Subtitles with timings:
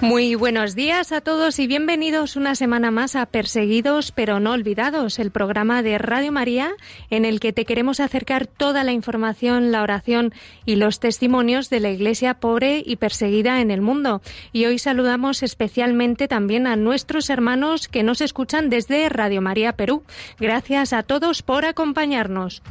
[0.00, 5.18] Muy buenos días a todos y bienvenidos una semana más a Perseguidos pero no olvidados,
[5.18, 6.70] el programa de Radio María
[7.10, 10.32] en el que te queremos acercar toda la información, la oración
[10.64, 14.22] y los testimonios de la Iglesia pobre y perseguida en el mundo.
[14.52, 20.04] Y hoy saludamos especialmente también a nuestros hermanos que nos escuchan desde Radio María Perú.
[20.38, 22.62] Gracias a todos por acompañarnos.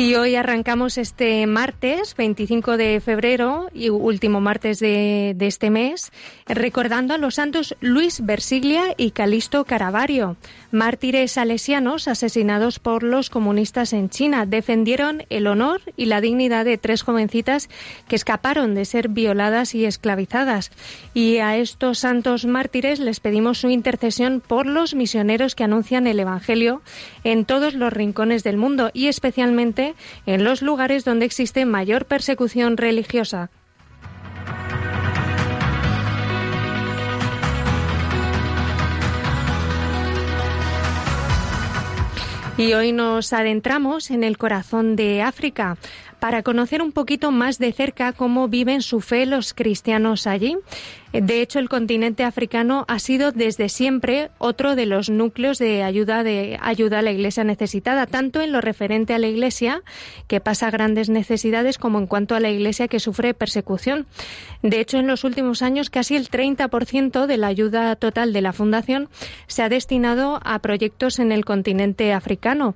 [0.00, 6.12] Y hoy arrancamos este martes, 25 de febrero y último martes de, este mes,
[6.46, 10.36] recordando a los santos Luis Versiglia y Calisto Caravario,
[10.70, 14.46] mártires salesianos asesinados por los comunistas en China.
[14.46, 17.68] Defendieron el honor y la dignidad de tres jovencitas
[18.08, 20.70] que escaparon de ser violadas y esclavizadas.
[21.14, 26.20] Y a estos santos mártires les pedimos su intercesión por los misioneros que anuncian el
[26.20, 26.82] Evangelio
[27.24, 29.94] en todos los rincones del mundo y especialmente
[30.26, 33.50] en los lugares donde existe mayor persecución religiosa.
[42.58, 45.76] Y hoy nos adentramos en el corazón de África
[46.18, 50.56] para conocer un poquito más de cerca cómo viven su fe los cristianos allí.
[51.12, 56.22] De hecho, el continente africano ha sido desde siempre otro de los núcleos de ayuda
[56.22, 59.82] de ayuda a la Iglesia necesitada, tanto en lo referente a la Iglesia
[60.26, 64.06] que pasa grandes necesidades como en cuanto a la Iglesia que sufre persecución.
[64.62, 68.52] De hecho, en los últimos años casi el 30% de la ayuda total de la
[68.52, 69.08] Fundación
[69.46, 72.74] se ha destinado a proyectos en el continente africano.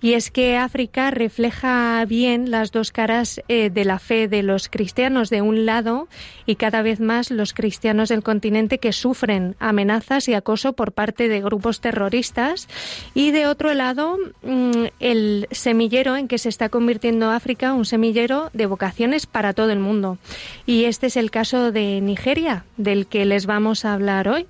[0.00, 4.68] Y es que África refleja bien las dos caras eh, de la fe de los
[4.68, 6.06] cristianos de un lado
[6.44, 11.28] y cada vez más los cristianos del continente que sufren amenazas y acoso por parte
[11.28, 12.68] de grupos terroristas
[13.12, 18.50] y de otro lado mm, el semillero en que se está convirtiendo África, un semillero
[18.52, 20.18] de vocaciones para todo el mundo.
[20.64, 24.46] Y este es el caso de Nigeria, del que les vamos a hablar hoy.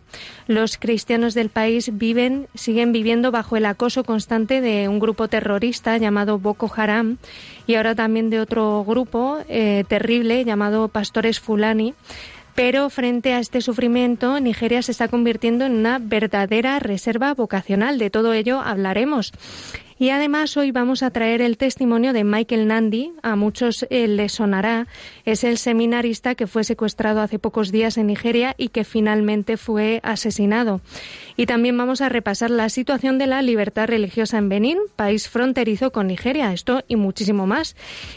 [0.46, 5.96] Los cristianos del país viven, siguen viviendo bajo el acoso constante de un grupo terrorista
[5.96, 7.16] llamado Boko Haram
[7.66, 11.94] y ahora también de otro grupo eh, terrible llamado Pastores Fulani.
[12.56, 17.98] Pero frente a este sufrimiento, Nigeria se está convirtiendo en una verdadera reserva vocacional.
[17.98, 19.32] De todo ello hablaremos.
[19.98, 24.32] Y además hoy vamos a traer el testimonio de Michael Nandi, a muchos eh, les
[24.32, 24.86] sonará,
[25.24, 30.00] es el seminarista que fue secuestrado hace pocos días en Nigeria y que finalmente fue
[30.02, 30.82] asesinado.
[31.36, 35.92] Y también vamos a repasar la situación de la libertad religiosa en Benín, país fronterizo
[35.92, 37.74] con Nigeria, esto y muchísimo más.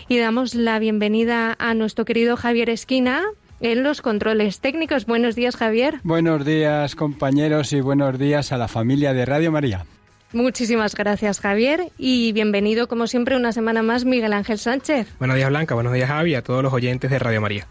[0.09, 3.23] Y damos la bienvenida a nuestro querido Javier Esquina,
[3.59, 5.05] en los controles técnicos.
[5.05, 5.99] Buenos días, Javier.
[6.03, 9.85] Buenos días, compañeros, y buenos días a la familia de Radio María.
[10.31, 15.07] Muchísimas gracias, Javier, y bienvenido, como siempre, una semana más, Miguel Ángel Sánchez.
[15.17, 17.67] Buenos días, Blanca, buenos días, Javi, a todos los oyentes de Radio María.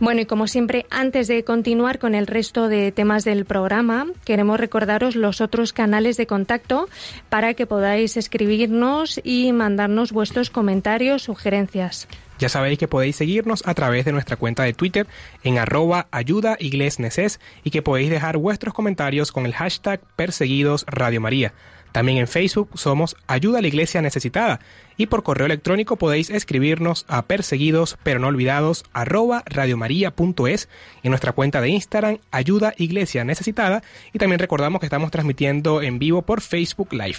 [0.00, 4.58] Bueno, y como siempre, antes de continuar con el resto de temas del programa, queremos
[4.58, 6.88] recordaros los otros canales de contacto
[7.28, 12.08] para que podáis escribirnos y mandarnos vuestros comentarios, sugerencias.
[12.38, 15.06] Ya sabéis que podéis seguirnos a través de nuestra cuenta de Twitter
[15.42, 21.52] en arroba ayuda y que podéis dejar vuestros comentarios con el hashtag perseguidos Radio María.
[21.92, 24.60] También en Facebook somos Ayuda a la Iglesia Necesitada
[24.96, 30.68] y por correo electrónico podéis escribirnos a perseguidos pero no olvidados arroba radiomaria.es
[31.02, 33.82] en nuestra cuenta de Instagram Ayuda Iglesia Necesitada
[34.12, 37.18] y también recordamos que estamos transmitiendo en vivo por Facebook Live.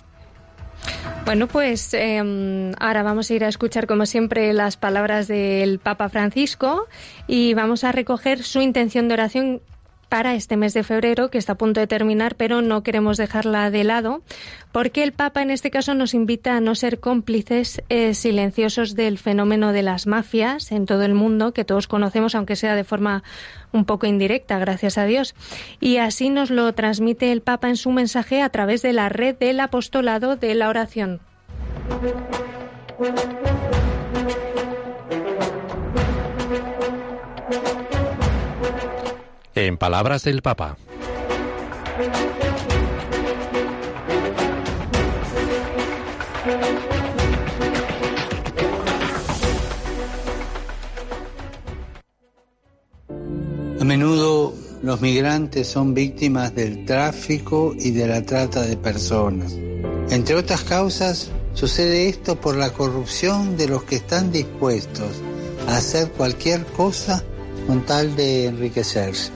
[1.25, 6.09] Bueno, pues em, ahora vamos a ir a escuchar, como siempre, las palabras del Papa
[6.09, 6.87] Francisco
[7.27, 9.61] y vamos a recoger su intención de oración
[10.09, 13.69] para este mes de febrero, que está a punto de terminar, pero no queremos dejarla
[13.69, 14.23] de lado,
[14.71, 19.19] porque el Papa en este caso nos invita a no ser cómplices eh, silenciosos del
[19.19, 23.23] fenómeno de las mafias en todo el mundo, que todos conocemos, aunque sea de forma
[23.71, 25.35] un poco indirecta, gracias a Dios.
[25.79, 29.35] Y así nos lo transmite el Papa en su mensaje a través de la red
[29.37, 31.21] del apostolado de la oración.
[39.55, 40.77] En palabras del Papa.
[53.79, 59.53] A menudo los migrantes son víctimas del tráfico y de la trata de personas.
[60.09, 65.21] Entre otras causas, sucede esto por la corrupción de los que están dispuestos
[65.67, 67.23] a hacer cualquier cosa
[67.69, 69.31] con tal de enriquecerse.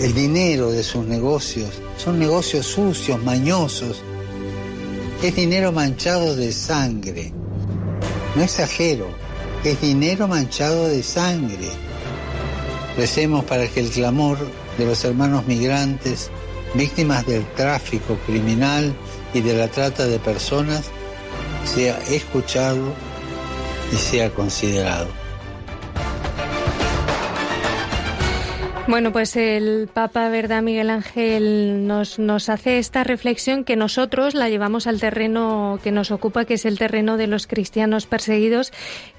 [0.00, 4.02] El dinero de sus negocios son negocios sucios, mañosos.
[5.22, 7.32] Es dinero manchado de sangre.
[8.34, 9.06] No exagero,
[9.62, 11.68] es dinero manchado de sangre.
[12.96, 14.38] Recemos para que el clamor
[14.78, 16.32] de los hermanos migrantes,
[16.74, 18.92] víctimas del tráfico criminal
[19.32, 20.86] y de la trata de personas,
[21.64, 22.92] sea escuchado
[23.92, 25.25] y sea considerado.
[28.88, 31.88] Bueno, pues el Papa, ¿verdad, Miguel Ángel?
[31.88, 36.54] Nos, nos hace esta reflexión que nosotros la llevamos al terreno que nos ocupa, que
[36.54, 38.72] es el terreno de los cristianos perseguidos,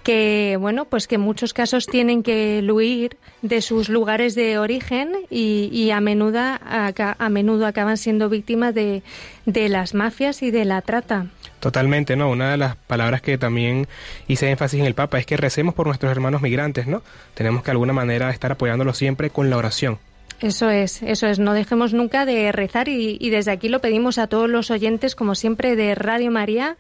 [0.04, 5.12] que, bueno, pues que en muchos casos tienen que huir de sus lugares de origen
[5.30, 9.04] y, a, menudo, a, menudo acaban siendo víctimas de,
[9.46, 11.28] de las mafias y de la trata.
[11.60, 12.30] Totalmente, ¿no?
[12.30, 13.88] Una de las palabras que también
[14.28, 17.02] hice énfasis en el Papa es que recemos por nuestros hermanos migrantes, ¿no?
[17.34, 19.98] Tenemos que de alguna manera estar apoyándolos siempre con la oración.
[20.40, 21.40] Eso es, eso es.
[21.40, 25.16] No dejemos nunca de rezar y, y, desde aquí lo pedimos a todos los oyentes,
[25.16, 26.78] como siempre, de Radio María,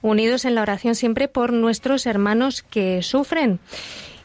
[0.00, 3.60] unidos en la oración siempre por nuestros hermanos que sufren.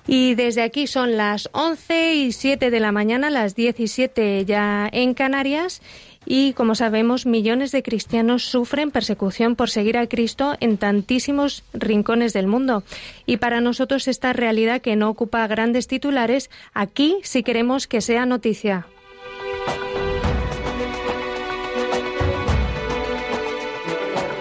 [0.07, 5.13] Y desde aquí son las 11 y 7 de la mañana, las 17 ya en
[5.13, 5.81] Canarias
[6.25, 12.33] y, como sabemos, millones de cristianos sufren persecución por seguir a Cristo en tantísimos rincones
[12.33, 12.83] del mundo.
[13.25, 18.25] Y para nosotros esta realidad que no ocupa grandes titulares, aquí sí queremos que sea
[18.25, 18.87] noticia.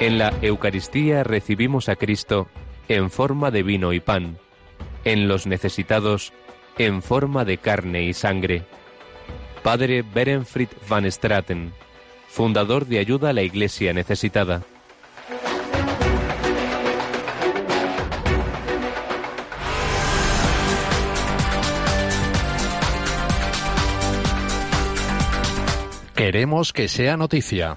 [0.01, 2.49] En la Eucaristía recibimos a Cristo
[2.89, 4.39] en forma de vino y pan,
[5.05, 6.33] en los necesitados
[6.79, 8.65] en forma de carne y sangre
[9.63, 11.73] Padre Berenfried van Straten,
[12.29, 14.63] fundador de Ayuda a la Iglesia Necesitada.
[26.15, 27.77] Queremos que sea noticia.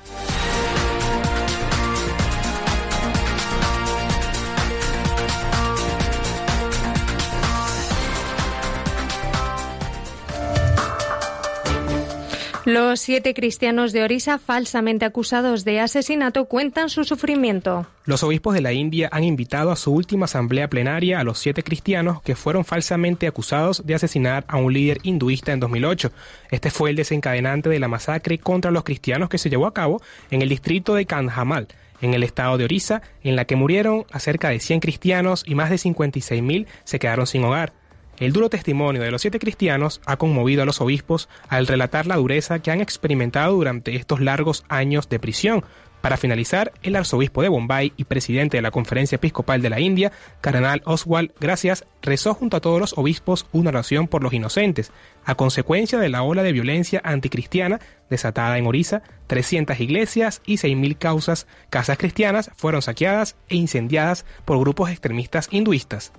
[12.74, 17.86] Los siete cristianos de Orisa, falsamente acusados de asesinato, cuentan su sufrimiento.
[18.06, 21.64] Los obispos de la India han invitado a su última asamblea plenaria a los siete
[21.64, 26.14] cristianos que fueron falsamente acusados de asesinar a un líder hinduista en 2008.
[26.50, 30.02] Este fue el desencadenante de la masacre contra los cristianos que se llevó a cabo
[30.30, 31.68] en el distrito de Kandhamal,
[32.00, 35.56] en el estado de Orisa, en la que murieron a cerca de 100 cristianos y
[35.56, 37.74] más de 56.000 se quedaron sin hogar.
[38.22, 42.18] El duro testimonio de los siete cristianos ha conmovido a los obispos al relatar la
[42.18, 45.66] dureza que han experimentado durante estos largos años de prisión.
[46.02, 50.12] Para finalizar, el arzobispo de Bombay y presidente de la Conferencia Episcopal de la India,
[50.40, 54.92] Cardenal Oswald Gracias, rezó junto a todos los obispos una oración por los inocentes.
[55.26, 60.96] A consecuencia de la ola de violencia anticristiana desatada en Orissa, 300 iglesias y 6.000
[61.00, 66.14] causas, casas cristianas fueron saqueadas e incendiadas por grupos extremistas hinduistas.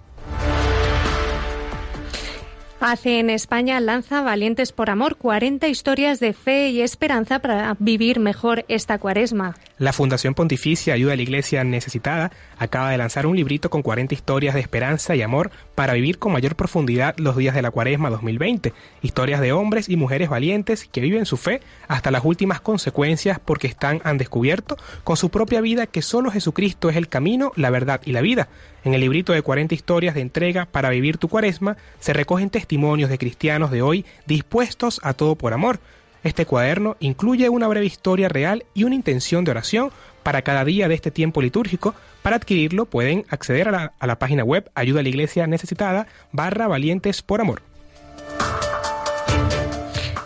[2.85, 8.19] Hace en España lanza Valientes por Amor, 40 historias de fe y esperanza para vivir
[8.19, 9.55] mejor esta cuaresma.
[9.79, 14.15] La Fundación Pontificia Ayuda a la Iglesia Necesitada acaba de lanzar un librito con 40
[14.15, 18.11] historias de esperanza y amor para vivir con mayor profundidad los días de la cuaresma
[18.11, 18.73] 2020.
[19.01, 23.69] Historias de hombres y mujeres valientes que viven su fe hasta las últimas consecuencias porque
[23.69, 28.01] están han descubierto con su propia vida que solo Jesucristo es el camino, la verdad
[28.05, 28.49] y la vida.
[28.85, 32.72] En el librito de 40 historias de entrega para vivir tu cuaresma se recogen testimonios
[32.73, 35.79] de cristianos de hoy dispuestos a todo por amor.
[36.25, 39.91] Este cuaderno incluye una breve historia real y una intención de oración
[40.23, 41.95] para cada día de este tiempo litúrgico.
[42.23, 47.21] Para adquirirlo pueden acceder a la, página web ayuda a la iglesia necesitada barra valientes
[47.21, 47.61] por amor.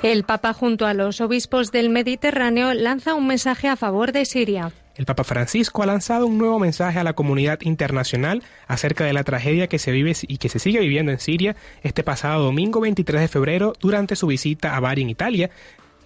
[0.04, 4.70] El Papa junto a los obispos del Mediterráneo lanza un mensaje a favor de Siria.
[4.96, 9.24] El Papa Francisco ha lanzado un nuevo mensaje a la comunidad internacional acerca de la
[9.24, 13.20] tragedia que se vive y que se sigue viviendo en Siria este pasado domingo 23
[13.20, 15.50] de febrero durante su visita a Bari en Italia.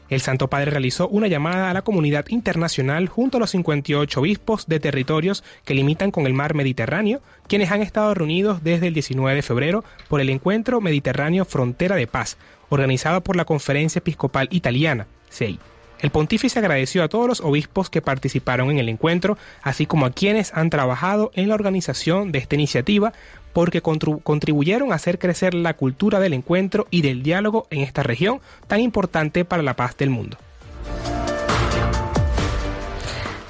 [0.09, 4.67] El Santo Padre realizó una llamada a la comunidad internacional junto a los 58 obispos
[4.67, 9.37] de territorios que limitan con el mar Mediterráneo, quienes han estado reunidos desde el 19
[9.37, 12.39] de febrero por el Encuentro Mediterráneo Frontera de Paz,
[12.71, 15.61] organizado por la Conferencia Episcopal Italiana, CEI.
[16.01, 20.11] El pontífice agradeció a todos los obispos que participaron en el encuentro, así como a
[20.11, 23.13] quienes han trabajado en la organización de esta iniciativa,
[23.53, 28.41] porque contribuyeron a hacer crecer la cultura del encuentro y del diálogo en esta región
[28.67, 30.39] tan importante para la paz del mundo.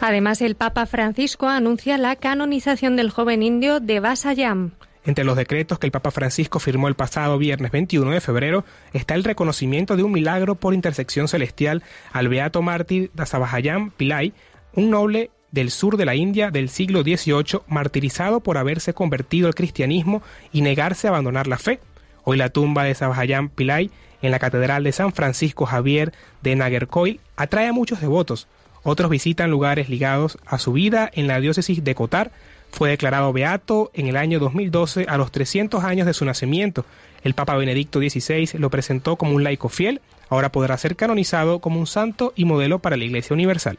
[0.00, 4.72] Además, el Papa Francisco anuncia la canonización del joven indio de Vasayam.
[5.10, 9.16] Entre los decretos que el Papa Francisco firmó el pasado viernes 21 de febrero está
[9.16, 14.32] el reconocimiento de un milagro por intersección celestial al beato mártir Dasabajayam Pillai,
[14.72, 19.56] un noble del sur de la India del siglo XVIII martirizado por haberse convertido al
[19.56, 21.80] cristianismo y negarse a abandonar la fe.
[22.22, 23.90] Hoy la tumba de Sabajayam Pillai
[24.22, 28.46] en la Catedral de San Francisco Javier de Nagercoil atrae a muchos devotos.
[28.84, 32.30] Otros visitan lugares ligados a su vida en la diócesis de Cotar.
[32.72, 36.84] Fue declarado beato en el año 2012 a los 300 años de su nacimiento.
[37.22, 40.00] El Papa Benedicto XVI lo presentó como un laico fiel.
[40.28, 43.78] Ahora podrá ser canonizado como un santo y modelo para la Iglesia Universal.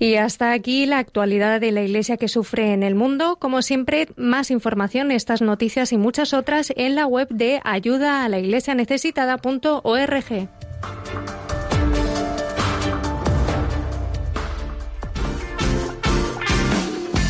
[0.00, 3.36] Y hasta aquí la actualidad de la Iglesia que sufre en el mundo.
[3.36, 8.28] Como siempre, más información, estas noticias y muchas otras en la web de ayuda a
[8.28, 10.48] la iglesia necesitada.org.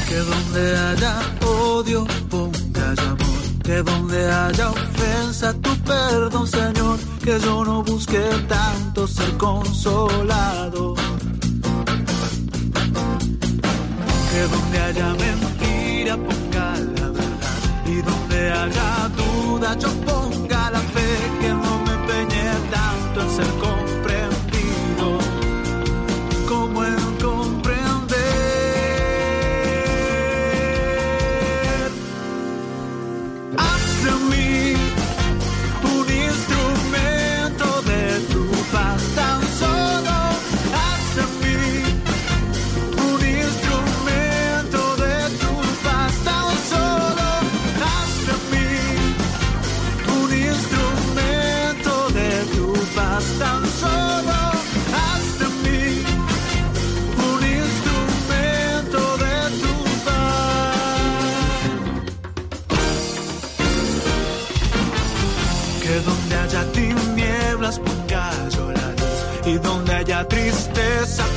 [0.09, 1.15] Que donde haya
[1.47, 3.63] odio, ponga amor.
[3.63, 6.99] Que donde haya ofensa, tu perdón, Señor.
[7.23, 10.95] Que yo no busque tanto ser consolado
[14.39, 21.48] que donde haya mentira ponga la verdad y donde haya duda yo ponga la fe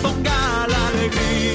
[0.01, 1.50] ponga la alegría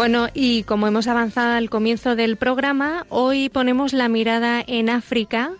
[0.00, 5.50] Bueno, y como hemos avanzado al comienzo del programa, hoy ponemos la mirada en África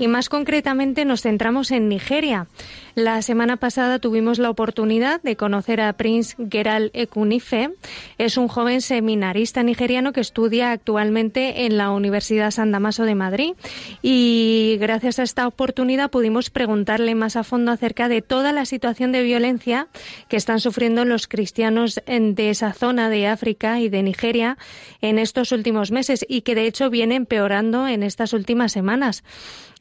[0.00, 2.46] y más concretamente nos centramos en Nigeria.
[2.94, 7.70] La semana pasada tuvimos la oportunidad de conocer a Prince Geral Ekunife.
[8.18, 13.52] Es un joven seminarista nigeriano que estudia actualmente en la Universidad San Damaso de Madrid
[14.02, 19.12] y gracias a esta oportunidad pudimos preguntarle más a fondo acerca de toda la situación
[19.12, 19.86] de violencia
[20.28, 24.58] que están sufriendo los cristianos de esa zona de África y de Nigeria
[25.00, 29.22] en estos últimos meses y que de hecho viene empeorando en estas últimas semanas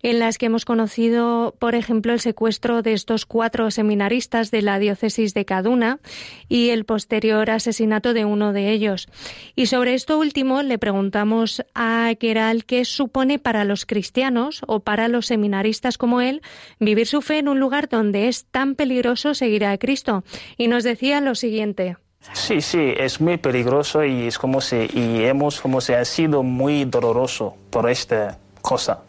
[0.01, 4.79] en las que hemos conocido, por ejemplo, el secuestro de estos cuatro seminaristas de la
[4.79, 6.00] diócesis de Kaduna
[6.48, 9.08] y el posterior asesinato de uno de ellos.
[9.56, 15.08] Y sobre esto último le preguntamos a Keral qué supone para los cristianos o para
[15.08, 16.41] los seminaristas como él
[16.79, 20.24] vivir su fe en un lugar donde es tan peligroso seguir a Cristo.
[20.58, 21.98] Y nos decía lo siguiente.
[22.34, 26.44] Sí, sí, es muy peligroso y es como si y hemos como se ha sido
[26.44, 29.03] muy doloroso por esta cosa,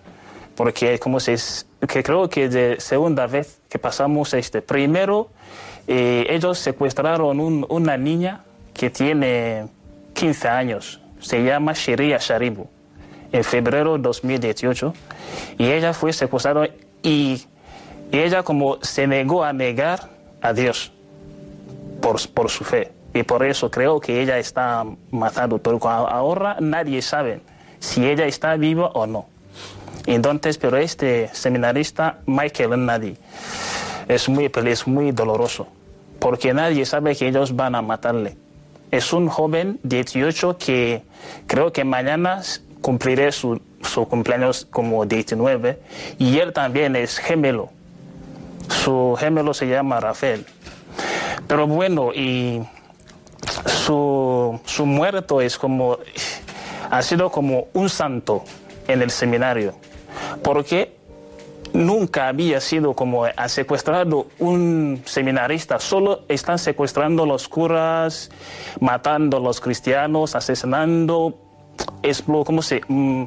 [0.61, 1.37] porque como se
[1.89, 4.61] que creo que de segunda vez que pasamos este.
[4.61, 5.31] Primero
[5.89, 9.69] eh, ellos secuestraron un, una niña que tiene
[10.13, 12.67] 15 años, se llama Sheria Sharibu,
[13.33, 14.93] en febrero de 2018,
[15.57, 16.69] y ella fue secuestrada
[17.03, 17.43] y,
[18.13, 20.11] y ella como se negó a negar
[20.43, 20.93] a Dios
[22.03, 22.93] por, por su fe.
[23.15, 27.41] Y por eso creo que ella está matando, pero ahora nadie sabe
[27.79, 29.40] si ella está viva o no.
[30.15, 33.17] Entonces, pero este seminarista, Michael Nadi,
[34.09, 35.69] es muy, es muy doloroso,
[36.19, 38.37] porque nadie sabe que ellos van a matarle.
[38.91, 41.03] Es un joven de 18 que
[41.47, 42.43] creo que mañana
[42.81, 45.79] cumpliré su, su cumpleaños como 19
[46.19, 47.71] y él también es gemelo.
[48.69, 50.45] Su gemelo se llama Rafael.
[51.47, 52.63] Pero bueno, y
[53.67, 55.99] su, su muerto es como,
[56.91, 58.43] ha sido como un santo
[58.89, 59.77] en el seminario,
[60.43, 61.01] porque
[61.73, 68.31] nunca había sido como ha secuestrado un seminarista, solo están secuestrando los curas,
[68.81, 71.39] matando a los cristianos, asesinando,
[72.03, 73.25] es como se, mm,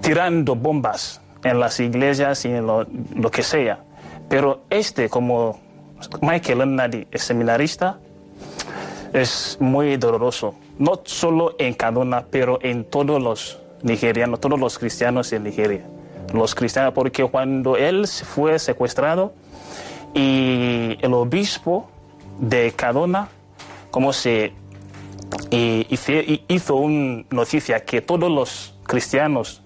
[0.00, 2.86] tirando bombas en las iglesias y en lo,
[3.30, 3.80] que sea.
[4.28, 5.60] Pero este, como
[6.20, 7.98] Michael Nadi, es seminarista,
[9.12, 15.32] es muy doloroso, no solo en Kaduna, pero en todos los nigerianos, todos los cristianos
[15.32, 15.84] en Nigeria.
[16.32, 19.32] Los cristianos, porque cuando él fue secuestrado
[20.14, 21.90] y el obispo
[22.38, 23.28] de Kaduna,
[23.90, 24.52] como se
[25.50, 29.62] hizo una noticia que todos los cristianos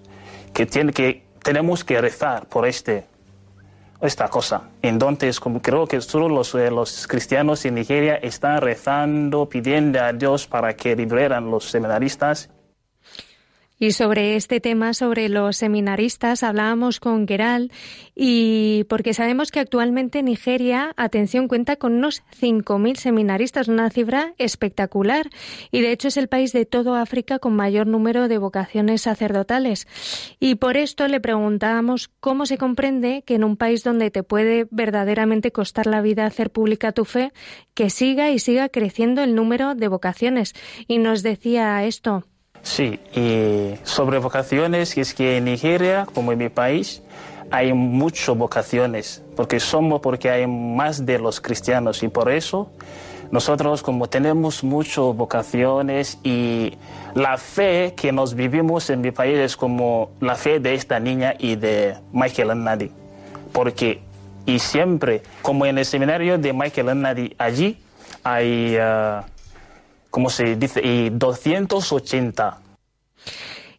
[0.53, 3.05] que, que tenemos que rezar por este
[4.03, 4.63] esta cosa.
[4.81, 10.11] Entonces, como creo que solo los, eh, los cristianos en Nigeria están rezando, pidiendo a
[10.11, 12.49] Dios para que liberan los seminaristas
[13.83, 17.69] y sobre este tema, sobre los seminaristas, hablábamos con Geral
[18.15, 25.29] y porque sabemos que actualmente Nigeria, atención, cuenta con unos 5.000 seminaristas, una cifra espectacular.
[25.69, 29.85] Y de hecho es el país de todo África con mayor número de vocaciones sacerdotales.
[30.39, 34.65] Y por esto le preguntábamos cómo se comprende que en un país donde te puede
[34.71, 37.33] verdaderamente costar la vida hacer pública tu fe,
[37.73, 40.53] que siga y siga creciendo el número de vocaciones.
[40.87, 42.23] Y nos decía esto.
[42.63, 47.03] Sí, y sobre vocaciones, es que en Nigeria, como en mi país,
[47.51, 52.71] hay muchas vocaciones, porque somos, porque hay más de los cristianos y por eso
[53.31, 56.77] nosotros como tenemos muchas vocaciones y
[57.15, 61.35] la fe que nos vivimos en mi país es como la fe de esta niña
[61.37, 62.91] y de Michael Nadi,
[63.51, 64.01] porque
[64.45, 67.77] y siempre, como en el seminario de Michael Nadi, allí
[68.23, 68.77] hay...
[68.77, 69.32] Uh,
[70.13, 72.59] como se dice, y 280.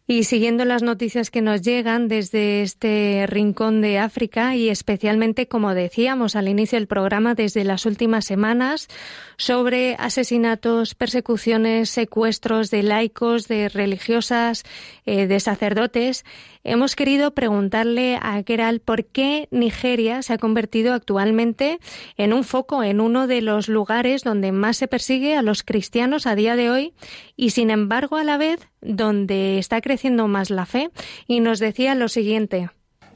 [0.05, 5.73] Y siguiendo las noticias que nos llegan desde este rincón de África y especialmente, como
[5.73, 8.89] decíamos al inicio del programa, desde las últimas semanas,
[9.37, 14.63] sobre asesinatos, persecuciones, secuestros de laicos, de religiosas,
[15.05, 16.25] eh, de sacerdotes,
[16.63, 21.79] hemos querido preguntarle a Keral por qué Nigeria se ha convertido actualmente
[22.17, 26.27] en un foco, en uno de los lugares donde más se persigue a los cristianos
[26.27, 26.93] a día de hoy
[27.35, 30.89] y, sin embargo, a la vez donde está creciendo más la fe.
[31.27, 32.69] Y nos decía lo siguiente.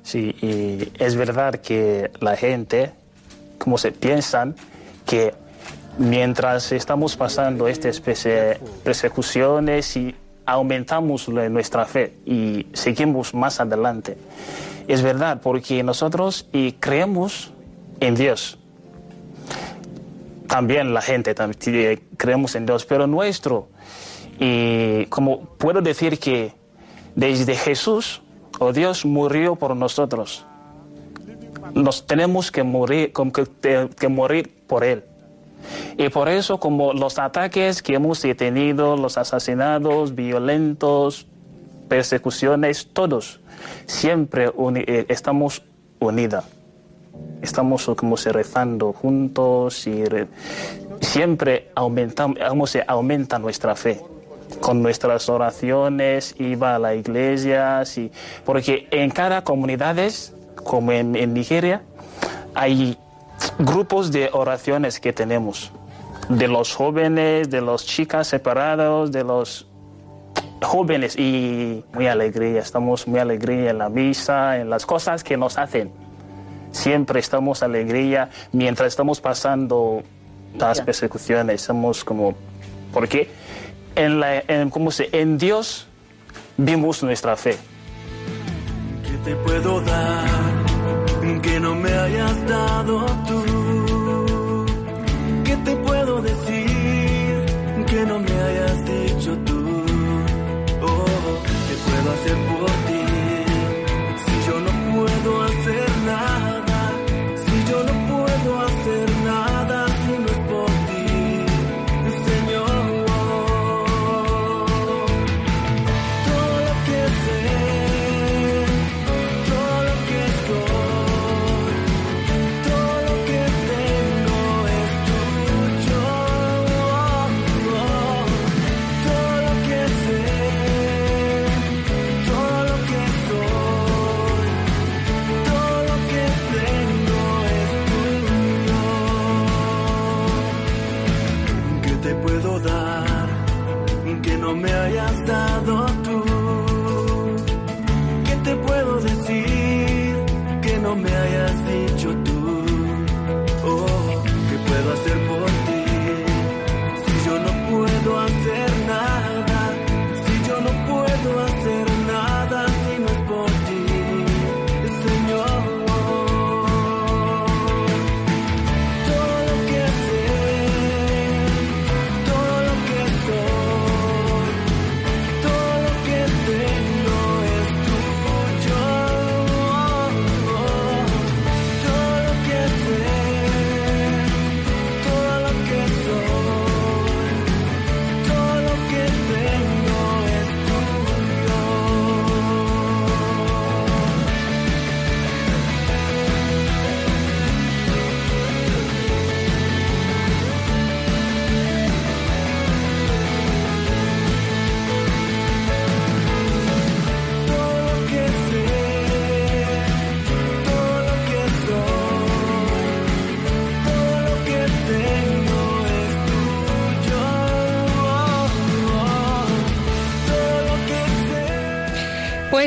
[0.03, 2.91] Sí, y es verdad que la gente,
[3.57, 4.55] como se piensan,
[5.05, 5.33] que
[5.99, 14.17] mientras estamos pasando esta especie de persecuciones y aumentamos nuestra fe y seguimos más adelante.
[14.87, 17.51] Es verdad, porque nosotros y creemos
[17.99, 18.57] en Dios.
[20.47, 23.67] También la gente también creemos en Dios, pero nuestro,
[24.39, 26.53] y como puedo decir que
[27.13, 28.23] desde Jesús,
[28.57, 30.45] o oh Dios murió por nosotros,
[31.73, 35.03] nos tenemos que morir, que, que morir por Él.
[35.97, 41.27] Y por eso, como los ataques que hemos tenido, los asesinados violentos,
[41.87, 43.41] persecuciones, todos,
[43.85, 45.63] siempre eh, estamos
[45.99, 46.45] unidos.
[47.41, 50.03] Estamos como se rezando juntos y
[51.01, 54.01] siempre aumentamos, aumenta nuestra fe
[54.61, 58.11] con nuestras oraciones, iba a la iglesia, sí,
[58.45, 59.97] porque en cada comunidad,
[60.63, 61.83] como en Nigeria,
[62.55, 62.97] hay
[63.57, 65.71] grupos de oraciones que tenemos,
[66.29, 69.67] de los jóvenes, de las chicas separados, de los
[70.61, 71.17] jóvenes.
[71.17, 75.91] Y muy alegría, estamos muy alegría en la misa, en las cosas que nos hacen.
[76.71, 80.03] Siempre estamos alegría mientras estamos pasando
[80.57, 82.35] las persecuciones, estamos como
[82.93, 83.29] porque
[83.95, 85.87] en, la, en, ¿cómo se, en Dios
[86.59, 87.57] vimos nuestra fe.
[89.03, 90.68] ¿Qué te puedo dar
[91.37, 94.65] que no me hayas dado tú?
[95.45, 97.45] ¿Qué te puedo decir
[97.87, 99.59] que no me hayas dicho tú?
[100.81, 101.05] Oh,
[101.67, 102.37] ¿qué puedo hacer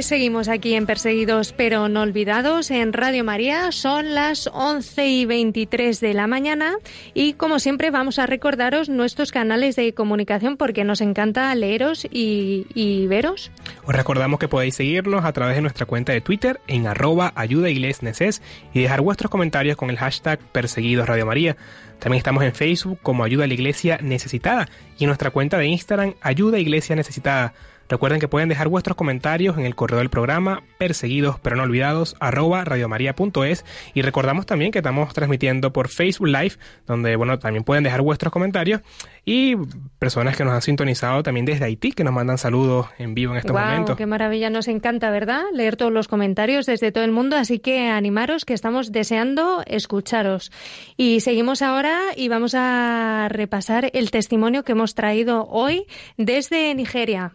[0.03, 3.71] Seguimos aquí en Perseguidos pero no olvidados en Radio María.
[3.73, 6.75] Son las 11 y 23 de la mañana
[7.15, 13.07] y como siempre vamos a recordaros nuestros canales de comunicación porque nos encanta leeros y,
[13.07, 13.51] veros.
[13.85, 17.71] Os recordamos que podéis seguirnos a través de nuestra cuenta de Twitter en arroba ayuda
[17.71, 21.57] y dejar vuestros comentarios con el hashtag Perseguidos Radio María.
[22.03, 25.67] También estamos en Facebook como Ayuda a la Iglesia Necesitada y en nuestra cuenta de
[25.67, 27.55] Instagram Ayuda Iglesia Necesitada.
[27.93, 32.17] Recuerden que pueden dejar vuestros comentarios en el correo del programa perseguidos pero no olvidados
[32.21, 36.55] arroba radiomaria.es y recordamos también que estamos transmitiendo por Facebook Live
[36.87, 38.81] donde bueno también pueden dejar vuestros comentarios
[39.27, 39.57] y
[39.99, 43.41] personas que nos han sintonizado también desde Haití que nos mandan saludos en vivo en
[43.41, 43.99] estos Guau, momentos.
[43.99, 45.43] qué maravilla, nos encanta, ¿verdad?
[45.53, 50.51] Leer todos los comentarios desde todo el mundo, así que animaros que estamos deseando escucharos.
[50.97, 57.35] Y seguimos ahora y vamos a repasar el testimonio que hemos traído hoy desde Nigeria.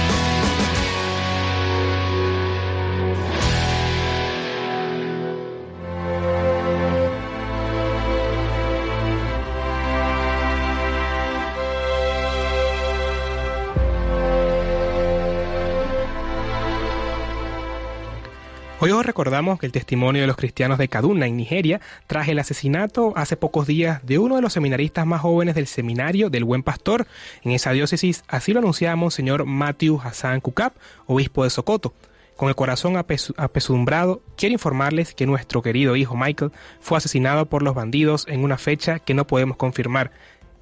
[18.83, 22.39] Hoy os recordamos que el testimonio de los cristianos de Kaduna, en Nigeria, tras el
[22.39, 26.63] asesinato hace pocos días de uno de los seminaristas más jóvenes del seminario del Buen
[26.63, 27.05] Pastor
[27.43, 30.73] en esa diócesis, así lo anunciaba Monseñor Matthew Hassan Kukap,
[31.05, 31.93] obispo de Sokoto.
[32.35, 37.61] Con el corazón apesu- apesumbrado, quiero informarles que nuestro querido hijo Michael fue asesinado por
[37.61, 40.09] los bandidos en una fecha que no podemos confirmar.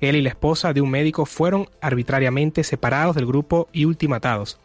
[0.01, 4.59] Él y la esposa de un médico fueron arbitrariamente separados del grupo y ultimatados.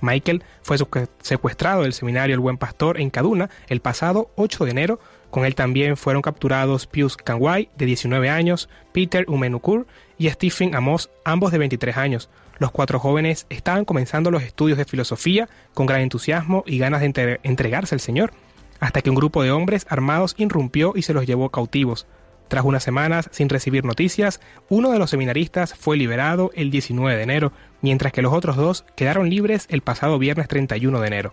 [0.00, 4.70] Michael fue secu- secuestrado del seminario El Buen Pastor en Kaduna el pasado 8 de
[4.70, 5.00] enero.
[5.30, 11.10] Con él también fueron capturados Pius Kanwai, de 19 años, Peter Umenukur y Stephen Amos,
[11.24, 12.30] ambos de 23 años.
[12.58, 17.06] Los cuatro jóvenes estaban comenzando los estudios de filosofía con gran entusiasmo y ganas de
[17.06, 18.32] entre- entregarse al Señor,
[18.80, 22.06] hasta que un grupo de hombres armados irrumpió y se los llevó cautivos.
[22.48, 27.22] Tras unas semanas sin recibir noticias, uno de los seminaristas fue liberado el 19 de
[27.22, 31.32] enero, mientras que los otros dos quedaron libres el pasado viernes 31 de enero.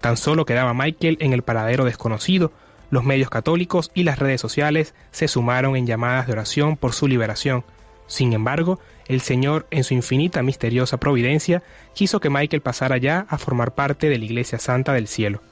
[0.00, 2.52] Tan solo quedaba Michael en el paradero desconocido.
[2.90, 7.06] Los medios católicos y las redes sociales se sumaron en llamadas de oración por su
[7.06, 7.64] liberación.
[8.06, 11.62] Sin embargo, el Señor, en su infinita misteriosa providencia,
[11.94, 15.42] quiso que Michael pasara ya a formar parte de la Iglesia Santa del Cielo.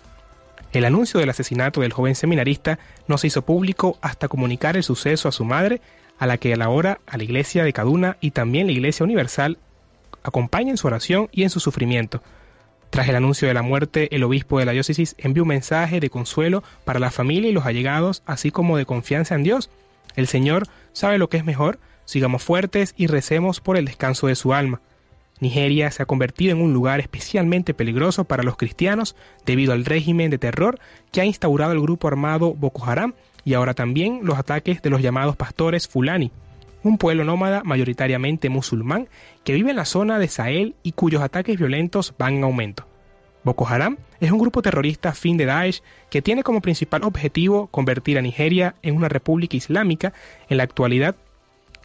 [0.77, 5.27] El anuncio del asesinato del joven seminarista no se hizo público hasta comunicar el suceso
[5.27, 5.81] a su madre,
[6.19, 9.05] a la que a la hora a la iglesia de Kaduna y también la iglesia
[9.05, 9.57] universal
[10.23, 12.23] acompaña en su oración y en su sufrimiento.
[12.91, 16.11] Tras el anuncio de la muerte, el obispo de la diócesis envió un mensaje de
[16.11, 19.71] consuelo para la familia y los allegados, así como de confianza en Dios.
[20.15, 24.35] El Señor sabe lo que es mejor, sigamos fuertes y recemos por el descanso de
[24.35, 24.83] su alma.
[25.41, 30.31] Nigeria se ha convertido en un lugar especialmente peligroso para los cristianos debido al régimen
[30.31, 30.79] de terror
[31.13, 35.03] que ha instaurado el grupo armado Boko Haram y ahora también los ataques de los
[35.03, 36.33] llamados pastores Fulani,
[36.83, 39.09] un pueblo nómada mayoritariamente musulmán
[39.45, 42.87] que vive en la zona de Sahel y cuyos ataques violentos van en aumento.
[43.47, 48.19] Boko Haram es un grupo terrorista fin de Daesh que tiene como principal objetivo convertir
[48.19, 50.13] a Nigeria en una república islámica.
[50.49, 51.15] En la actualidad,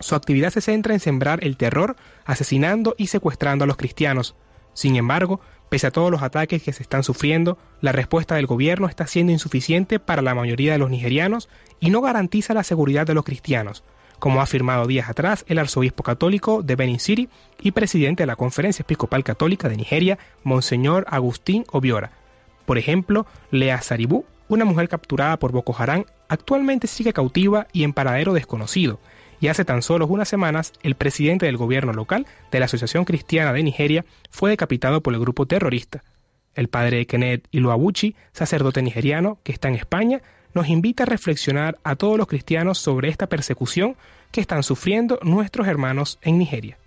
[0.02, 4.36] su actividad se centra en sembrar el terror, asesinando y secuestrando a los cristianos.
[4.74, 8.88] Sin embargo, pese a todos los ataques que se están sufriendo, la respuesta del gobierno
[8.88, 13.14] está siendo insuficiente para la mayoría de los nigerianos y no garantiza la seguridad de
[13.14, 13.84] los cristianos
[14.22, 17.28] como ha afirmado días atrás el arzobispo católico de Benin City
[17.60, 22.12] y presidente de la Conferencia Episcopal Católica de Nigeria, Monseñor Agustín Obiora.
[22.68, 27.94] Por ejemplo, Lea Saribú, una mujer capturada por Boko Haram, actualmente sigue cautiva y en
[27.94, 29.00] paradero desconocido,
[29.42, 33.52] y hace tan solo unas semanas el presidente del gobierno local de la Asociación Cristiana
[33.52, 36.04] de Nigeria fue decapitado por el grupo terrorista.
[36.54, 40.22] El padre Kenneth Iluabuchi, sacerdote nigeriano que está en España,
[40.54, 43.96] nos invita a reflexionar a todos los cristianos sobre esta persecución
[44.32, 46.78] que están sufriendo nuestros hermanos en Nigeria.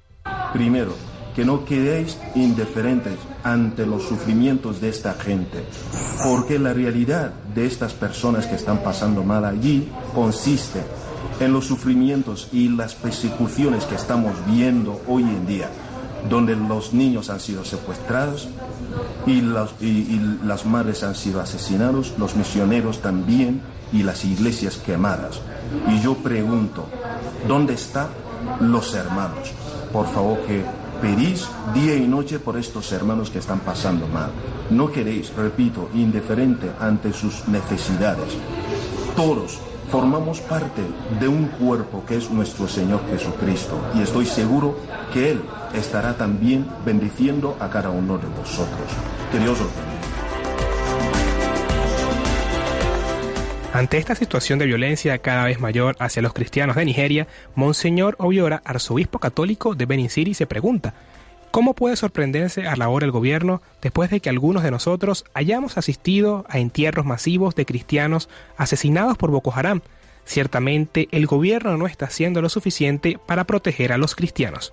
[0.52, 0.94] Primero,
[1.34, 5.64] que no quedéis indiferentes ante los sufrimientos de esta gente,
[6.22, 10.80] porque la realidad de estas personas que están pasando mal allí consiste
[11.40, 15.70] en los sufrimientos y las persecuciones que estamos viendo hoy en día,
[16.28, 18.48] donde los niños han sido secuestrados,
[19.26, 19.40] y,
[20.44, 23.60] las madres han sido asesinados, los misioneros también
[23.92, 25.40] y las iglesias quemadas.
[25.88, 26.86] Y yo pregunto,
[27.48, 28.08] ¿dónde están
[28.60, 29.52] los hermanos?
[29.92, 30.64] Por favor que
[31.00, 34.30] pedís día y noche por estos hermanos que están pasando mal.
[34.70, 38.36] No queréis, repito, indiferente ante sus necesidades.
[39.16, 39.60] Todos
[39.94, 40.82] formamos parte
[41.20, 44.76] de un cuerpo que es nuestro Señor Jesucristo y estoy seguro
[45.12, 45.40] que Él
[45.72, 48.88] estará también bendiciendo a cada uno de vosotros.
[49.30, 49.38] Que
[53.72, 58.62] Ante esta situación de violencia cada vez mayor hacia los cristianos de Nigeria, Monseñor Obiora,
[58.64, 60.94] arzobispo católico de Benin City, se pregunta,
[61.54, 65.78] ¿cómo puede sorprenderse a la hora el gobierno después de que algunos de nosotros hayamos
[65.78, 69.80] asistido a entierros masivos de cristianos asesinados por Boko Haram?
[70.24, 74.72] Ciertamente el gobierno no está haciendo lo suficiente para proteger a los cristianos.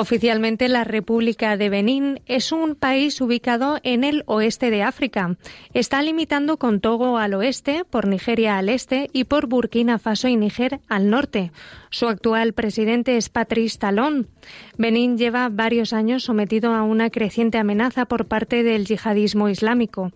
[0.00, 5.36] Oficialmente, la República de Benín es un país ubicado en el oeste de África.
[5.74, 10.36] Está limitando con Togo al oeste, por Nigeria al este y por Burkina Faso y
[10.36, 11.50] Níger al norte.
[11.90, 14.28] Su actual presidente es Patrice Talon.
[14.76, 20.12] Benín lleva varios años sometido a una creciente amenaza por parte del yihadismo islámico.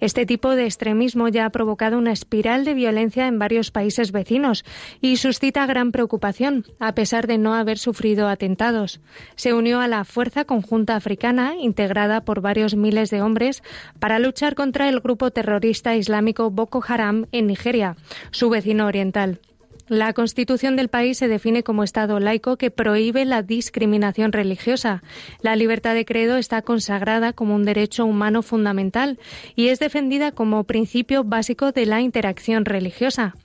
[0.00, 4.64] Este tipo de extremismo ya ha provocado una espiral de violencia en varios países vecinos
[5.02, 9.00] y suscita gran preocupación, a pesar de no haber sufrido atentados
[9.34, 13.62] se unió a la Fuerza Conjunta Africana, integrada por varios miles de hombres,
[13.98, 17.96] para luchar contra el grupo terrorista islámico Boko Haram en Nigeria,
[18.30, 19.40] su vecino oriental.
[19.88, 25.04] La Constitución del país se define como Estado laico que prohíbe la discriminación religiosa.
[25.42, 29.20] La libertad de credo está consagrada como un derecho humano fundamental
[29.54, 33.36] y es defendida como principio básico de la interacción religiosa.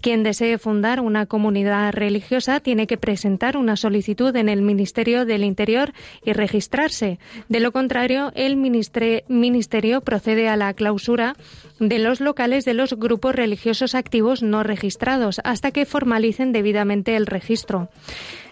[0.00, 5.42] Quien desee fundar una comunidad religiosa tiene que presentar una solicitud en el Ministerio del
[5.42, 5.92] Interior
[6.24, 7.18] y registrarse.
[7.48, 11.34] De lo contrario, el Ministerio procede a la clausura
[11.80, 17.26] de los locales de los grupos religiosos activos no registrados hasta que formalicen debidamente el
[17.26, 17.88] registro.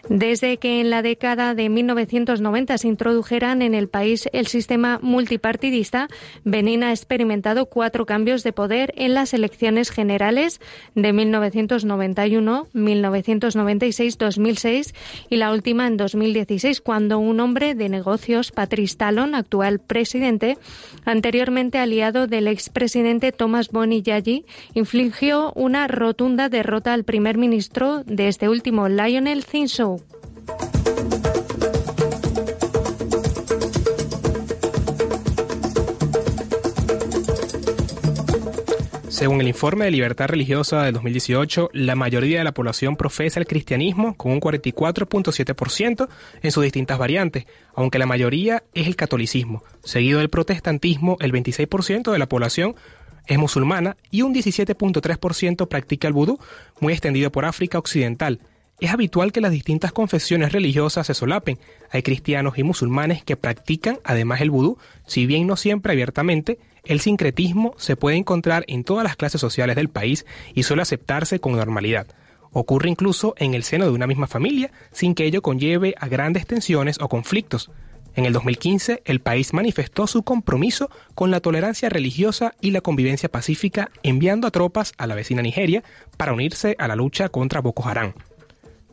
[0.08, 6.08] Desde que en la década de 1990 se introdujeran en el país el sistema multipartidista,
[6.44, 10.60] Benín ha experimentado cuatro cambios de poder en las elecciones generales
[10.94, 14.94] de 1991, 1996, 2006
[15.28, 20.56] y la última en 2016, cuando un hombre de negocios, Patrice Talon, actual presidente,
[21.04, 24.04] anteriormente aliado del expresidente Thomas Boni
[24.74, 29.95] infligió una rotunda derrota al primer ministro de este último, Lionel Zinsou.
[39.16, 43.46] Según el informe de libertad religiosa de 2018, la mayoría de la población profesa el
[43.46, 46.08] cristianismo con un 44.7%
[46.42, 52.12] en sus distintas variantes, aunque la mayoría es el catolicismo, seguido del protestantismo, el 26%
[52.12, 52.74] de la población
[53.26, 56.38] es musulmana y un 17.3% practica el vudú,
[56.80, 58.40] muy extendido por África Occidental.
[58.78, 61.58] Es habitual que las distintas confesiones religiosas se solapen.
[61.90, 67.00] Hay cristianos y musulmanes que practican además el vudú, si bien no siempre abiertamente, el
[67.00, 71.56] sincretismo se puede encontrar en todas las clases sociales del país y suele aceptarse con
[71.56, 72.06] normalidad.
[72.52, 76.46] Ocurre incluso en el seno de una misma familia, sin que ello conlleve a grandes
[76.46, 77.70] tensiones o conflictos.
[78.14, 83.30] En el 2015, el país manifestó su compromiso con la tolerancia religiosa y la convivencia
[83.30, 85.82] pacífica, enviando a tropas a la vecina Nigeria
[86.18, 88.12] para unirse a la lucha contra Boko Haram.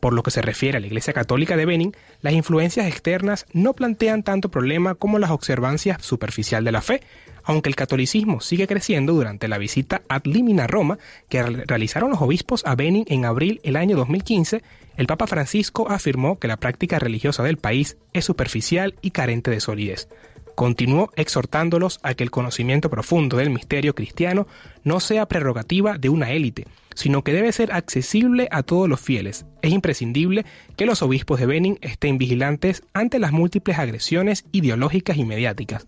[0.04, 3.72] Por lo que se refiere a la Iglesia Católica de Benin, las influencias externas no
[3.72, 7.00] plantean tanto problema como las observancias superficial de la fe,
[7.42, 10.98] aunque el catolicismo sigue creciendo durante la visita ad limina a Roma
[11.30, 14.62] que realizaron los obispos a Benin en abril del año 2015,
[14.98, 19.62] el Papa Francisco afirmó que la práctica religiosa del país es superficial y carente de
[19.62, 20.10] solidez.
[20.56, 24.48] Continuó exhortándolos a que el conocimiento profundo del misterio cristiano
[24.84, 29.46] no sea prerrogativa de una élite, sino que debe ser accesible a todos los fieles.
[29.62, 35.26] Es imprescindible que los obispos de Benin estén vigilantes ante las múltiples agresiones ideológicas y
[35.26, 35.88] mediáticas.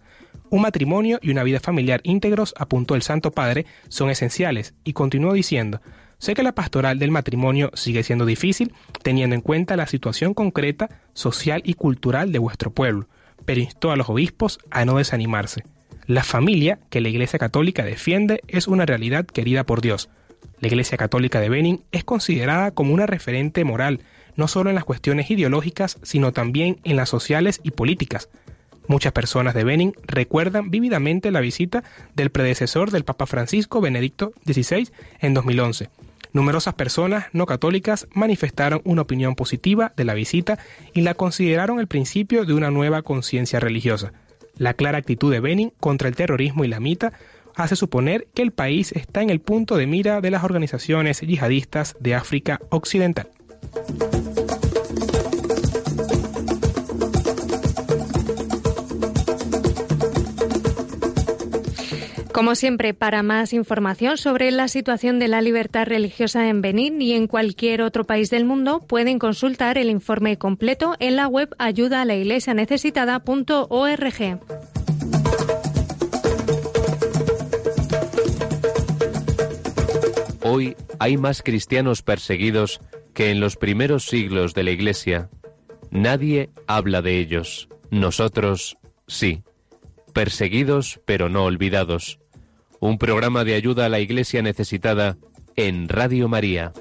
[0.50, 5.34] Un matrimonio y una vida familiar íntegros, apuntó el Santo Padre, son esenciales, y continuó
[5.34, 5.82] diciendo,
[6.18, 8.74] Sé que la pastoral del matrimonio sigue siendo difícil,
[9.04, 13.08] teniendo en cuenta la situación concreta, social y cultural de vuestro pueblo,
[13.46, 15.64] pero instó a los obispos a no desanimarse.
[16.08, 20.10] La familia que la Iglesia Católica defiende es una realidad querida por Dios.
[20.60, 24.02] La Iglesia Católica de Benin es considerada como una referente moral,
[24.36, 28.30] no solo en las cuestiones ideológicas, sino también en las sociales y políticas.
[28.88, 34.90] Muchas personas de Benin recuerdan vívidamente la visita del predecesor del Papa Francisco Benedicto XVI
[35.20, 35.90] en 2011.
[36.36, 40.60] Numerosas personas no católicas manifestaron una opinión positiva de la visita
[40.94, 44.12] y la consideraron el principio de una nueva conciencia religiosa.
[44.58, 47.14] La clara actitud de Benin contra el terrorismo islamita
[47.56, 51.96] hace suponer que el país está en el punto de mira de las organizaciones yihadistas
[52.02, 53.30] de África Occidental.
[62.36, 67.14] Como siempre, para más información sobre la situación de la libertad religiosa en Benín y
[67.14, 72.04] en cualquier otro país del mundo, pueden consultar el informe completo en la web ayuda
[72.04, 74.40] necesitada.org.
[80.44, 82.82] Hoy hay más cristianos perseguidos
[83.14, 85.30] que en los primeros siglos de la Iglesia.
[85.90, 87.70] Nadie habla de ellos.
[87.92, 89.42] Nosotros sí.
[90.12, 92.20] Perseguidos pero no olvidados.
[92.80, 95.18] Un programa de ayuda a la Iglesia necesitada
[95.56, 96.74] en Radio María.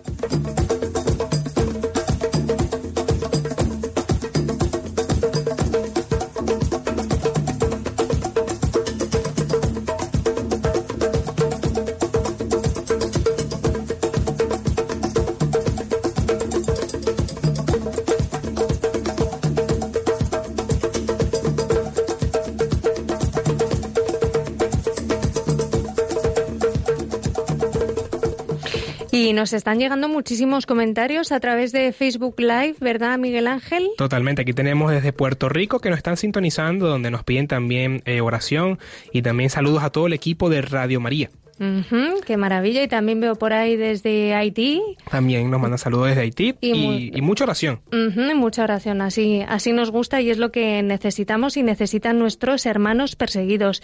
[29.25, 33.89] Y nos están llegando muchísimos comentarios a través de Facebook Live, ¿verdad, Miguel Ángel?
[33.97, 34.43] Totalmente.
[34.43, 38.79] Aquí tenemos desde Puerto Rico que nos están sintonizando, donde nos piden también eh, oración
[39.13, 41.31] y también saludos a todo el equipo de Radio María.
[41.59, 42.83] Ujú, qué maravilla.
[42.83, 44.83] Y también veo por ahí desde Haití.
[45.11, 47.81] También nos mandan saludos desde Haití Y y, mucha oración.
[47.93, 52.67] Ujú, mucha oración, así, así nos gusta y es lo que necesitamos y necesitan nuestros
[52.67, 53.83] hermanos perseguidos.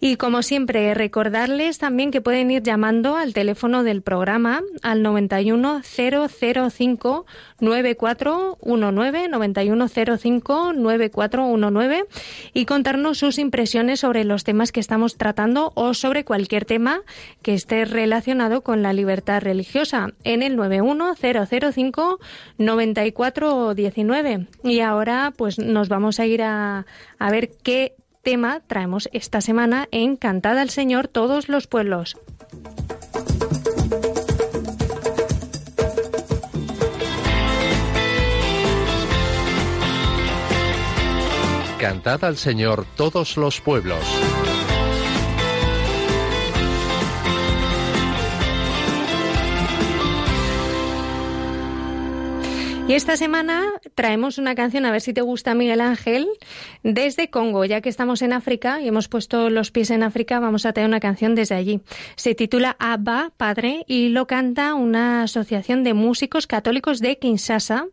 [0.00, 5.82] Y como siempre, recordarles también que pueden ir llamando al teléfono del programa al 91
[5.82, 7.26] 005
[7.64, 12.04] 9419 9105 9419
[12.52, 17.00] y contarnos sus impresiones sobre los temas que estamos tratando o sobre cualquier tema
[17.42, 22.20] que esté relacionado con la libertad religiosa en el 91005
[22.58, 24.46] 9419.
[24.62, 26.86] Y ahora pues nos vamos a ir a,
[27.18, 32.16] a ver qué tema traemos esta semana en Cantada al Señor todos los pueblos.
[41.84, 44.00] Cantad al Señor todos los pueblos.
[52.86, 53.64] Y esta semana
[53.94, 56.28] traemos una canción, a ver si te gusta Miguel Ángel,
[56.82, 60.66] desde Congo, ya que estamos en África y hemos puesto los pies en África, vamos
[60.66, 61.80] a traer una canción desde allí.
[62.14, 67.86] Se titula Abba, Padre, y lo canta una asociación de músicos católicos de Kinshasa,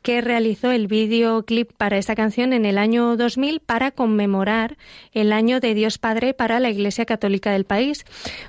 [0.00, 4.78] que realizó el videoclip para esta canción en el año 2000 para conmemorar
[5.12, 8.06] el año de Dios Padre para la Iglesia Católica del país.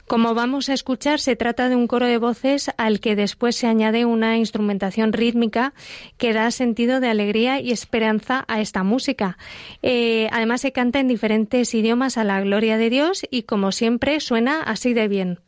[0.08, 3.68] Como vamos a escuchar, se trata de un coro de voces al que después se
[3.68, 5.74] añade una instrumentación rítmica
[6.18, 9.38] que da sentido de alegría y esperanza a esta música.
[9.82, 14.20] Eh, además, se canta en diferentes idiomas a la gloria de Dios y, como siempre,
[14.20, 15.40] suena así de bien.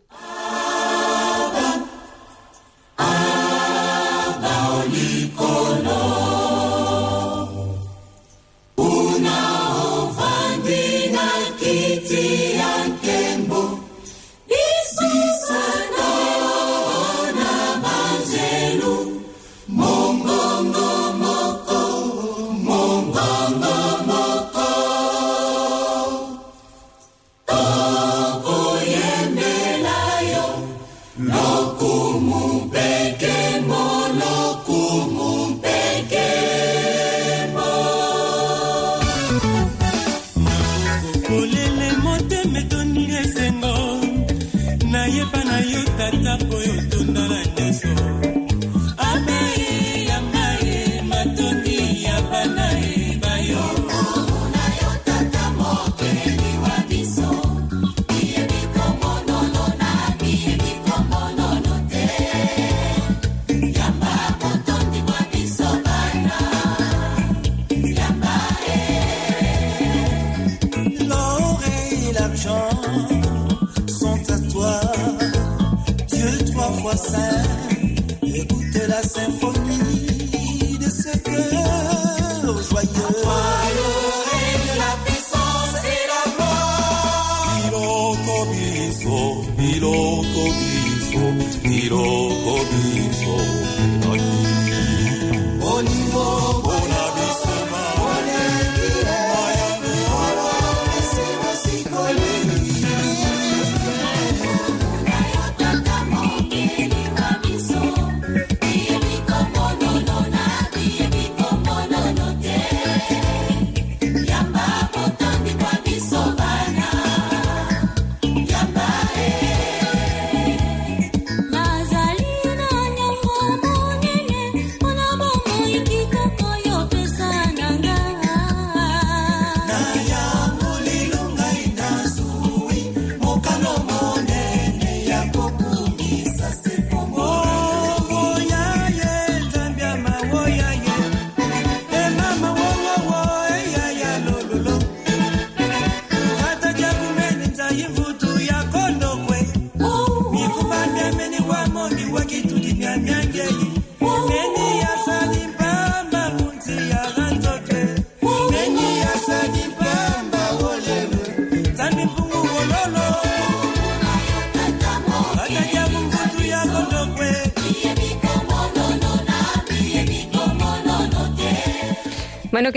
[82.61, 83.10] is you.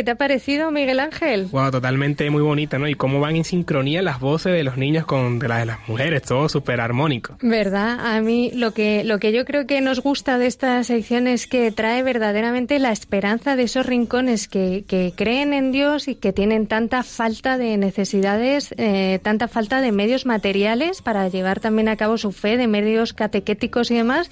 [0.04, 1.46] ¿Qué te ha parecido, Miguel Ángel?
[1.50, 2.86] Wow, totalmente muy bonita, ¿no?
[2.86, 6.20] Y cómo van en sincronía las voces de los niños con las de las mujeres,
[6.20, 7.38] todo súper armónico.
[7.40, 7.98] ¿Verdad?
[8.04, 11.46] A mí lo que, lo que yo creo que nos gusta de esta sección es
[11.46, 16.34] que trae verdaderamente la esperanza de esos rincones que, que creen en Dios y que
[16.34, 21.96] tienen tanta falta de necesidades, eh, tanta falta de medios materiales para llevar también a
[21.96, 24.30] cabo su fe, de medios catequéticos y demás,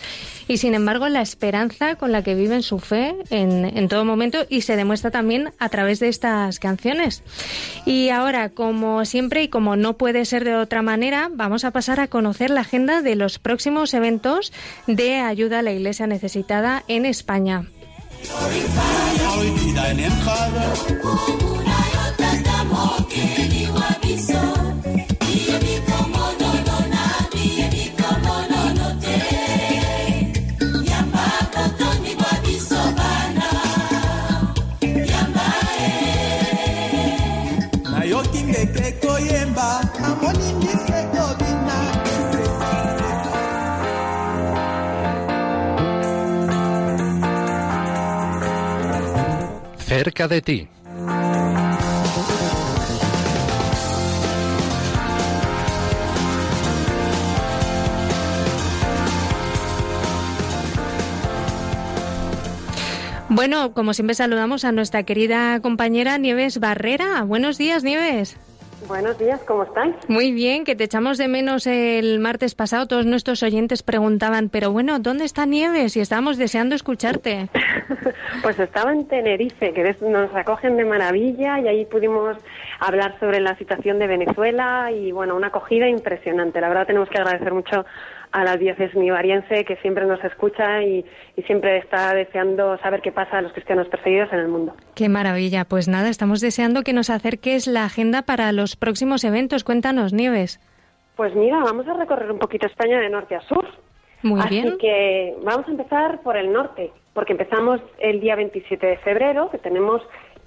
[0.48, 4.40] y sin embargo la esperanza con la que viven su fe en, en todo momento
[4.50, 7.22] y se demuestra también a través de estas canciones.
[7.86, 12.00] Y ahora, como siempre y como no puede ser de otra manera, vamos a pasar
[12.00, 14.52] a conocer la agenda de los próximos eventos
[14.88, 17.66] de ayuda a la Iglesia necesitada en España.
[50.04, 50.68] Cerca de ti.
[63.28, 67.22] Bueno, como siempre saludamos a nuestra querida compañera Nieves Barrera.
[67.22, 68.36] Buenos días, Nieves.
[68.88, 69.94] Buenos días, ¿cómo estáis?
[70.08, 72.86] Muy bien, que te echamos de menos el martes pasado.
[72.86, 75.96] Todos nuestros oyentes preguntaban, pero bueno, ¿dónde está Nieves?
[75.96, 77.48] Y estábamos deseando escucharte.
[78.42, 82.36] pues estaba en Tenerife, que nos acogen de maravilla y ahí pudimos
[82.80, 86.60] hablar sobre la situación de Venezuela y bueno, una acogida impresionante.
[86.60, 87.84] La verdad tenemos que agradecer mucho
[88.32, 91.04] a la diócesis nivariense que siempre nos escucha y,
[91.46, 94.74] siempre está deseando saber qué pasa a los cristianos perseguidos en el mundo.
[94.94, 95.64] Qué maravilla.
[95.64, 99.64] Pues nada, estamos deseando que nos acerques la agenda para los próximos eventos.
[99.64, 100.60] Cuéntanos, Nieves.
[101.16, 103.66] Pues mira, vamos a recorrer un poquito España de norte a sur.
[104.22, 104.78] Muy Así bien.
[104.78, 109.58] que vamos a empezar por el norte, porque empezamos el día 27 de febrero, que
[109.58, 110.00] tenemos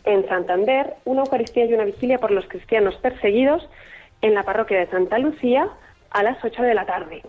[0.06, 3.68] en Santander una Eucaristía y una vigilia por los cristianos perseguidos
[4.22, 5.70] en la parroquia de Santa Lucía
[6.12, 7.22] a las 8 de la tarde.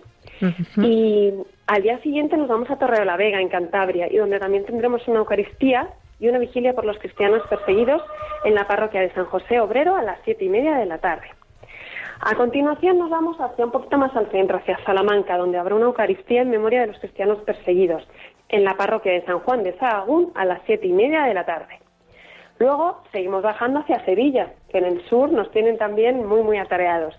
[0.76, 1.32] Y
[1.66, 4.64] al día siguiente nos vamos a Torre de la Vega, en Cantabria, y donde también
[4.64, 8.03] tendremos una Eucaristía y una vigilia por los cristianos perseguidos
[8.45, 11.28] en la parroquia de San José Obrero a las siete y media de la tarde.
[12.20, 15.84] A continuación nos vamos hacia un poquito más al centro, hacia Salamanca, donde habrá una
[15.87, 18.09] Eucaristía en memoria de los cristianos perseguidos
[18.49, 21.45] en la parroquia de San Juan de Sahagún a las siete y media de la
[21.45, 21.80] tarde.
[22.59, 27.14] Luego seguimos bajando hacia Sevilla, que en el sur nos tienen también muy, muy atareados.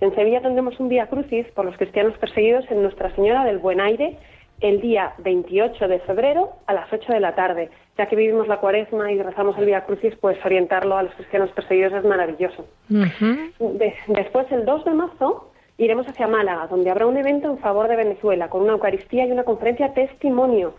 [0.00, 3.80] En Sevilla tendremos un Vía Crucis por los cristianos perseguidos en Nuestra Señora del Buen
[3.80, 4.18] Aire
[4.60, 7.70] el día 28 de febrero a las 8 de la tarde.
[7.96, 11.50] Ya que vivimos la cuaresma y rezamos el Vía Crucis, pues orientarlo a los cristianos
[11.50, 12.66] perseguidos es maravilloso.
[12.88, 17.96] después, el 2 de marzo, iremos hacia Málaga, donde habrá un evento en favor de
[17.96, 20.74] Venezuela, con una Eucaristía y una conferencia testimonio,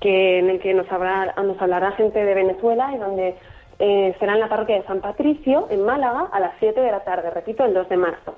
[0.00, 3.34] que, en el que nos, habrá, nos hablará gente de Venezuela y donde
[3.78, 7.04] eh, será en la parroquia de San Patricio, en Málaga, a las 7 de la
[7.04, 8.36] tarde, repito, el 2 de marzo.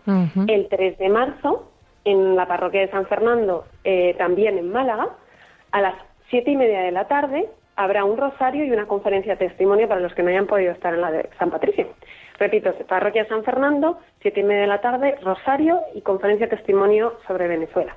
[0.49, 1.71] El 3 de marzo,
[2.05, 5.09] en la parroquia de San Fernando, eh, también en Málaga,
[5.73, 5.95] a las
[6.31, 10.01] 7 y media de la tarde, habrá un rosario y una conferencia de testimonio para
[10.01, 11.89] los que no hayan podido estar en la de San Patricio.
[12.39, 16.57] Repito, parroquia de San Fernando, 7 y media de la tarde, rosario y conferencia de
[16.57, 17.97] testimonio sobre Venezuela.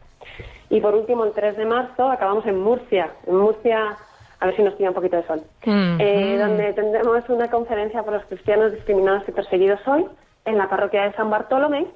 [0.70, 3.12] Y por último, el 3 de marzo, acabamos en Murcia.
[3.26, 3.98] En Murcia
[4.40, 8.14] a ver si nos pilla un poquito de sol, eh, donde tendremos una conferencia por
[8.14, 10.06] los cristianos discriminados y perseguidos hoy
[10.46, 11.88] en la parroquia de San Bartolomé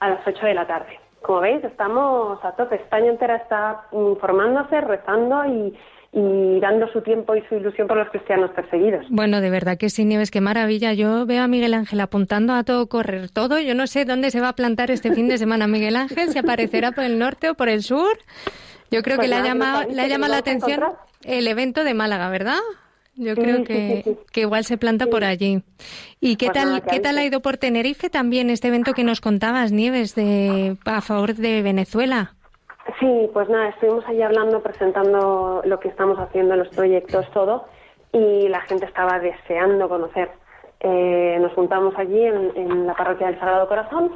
[0.00, 0.98] a las 8 de la tarde.
[1.22, 2.74] Como veis, estamos a tope.
[2.76, 5.78] España entera está informándose, rezando y,
[6.12, 9.06] y dando su tiempo y su ilusión por los cristianos perseguidos.
[9.08, 10.92] Bueno, de verdad que sí, Nieves, qué maravilla.
[10.94, 13.60] Yo veo a Miguel Ángel apuntando a todo correr todo.
[13.60, 16.38] Yo no sé dónde se va a plantar este fin de semana Miguel Ángel, si
[16.40, 18.18] aparecerá por el norte o por el sur.
[18.90, 20.60] Yo creo Pues que le ha nada, llamado, nos le ha llamado la que nos
[20.60, 21.11] vamos a atención encontrar.
[21.24, 22.58] El evento de Málaga, ¿verdad?
[23.14, 25.62] Yo Sí, creo sí, que, sí, que igual se planta por allí.
[26.20, 29.70] ¿Y qué tal, qué tal ha ido por Tenerife también este evento que nos contabas,
[29.70, 32.34] Nieves, de a favor de Venezuela?
[32.98, 37.66] Sí, pues nada, estuvimos allí hablando, presentando lo que estamos haciendo, los proyectos, todo,
[38.12, 40.30] y la gente estaba deseando conocer.
[40.80, 44.12] Eh, nos juntamos allí en, en la parroquia del Sagrado Corazón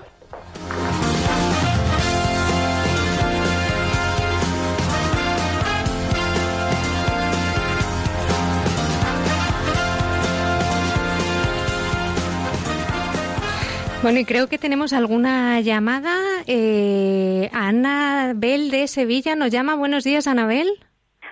[14.09, 16.17] Bueno, y creo que tenemos alguna llamada.
[16.47, 19.75] Eh, Anabel de Sevilla nos llama.
[19.75, 20.67] Buenos días, Anabel.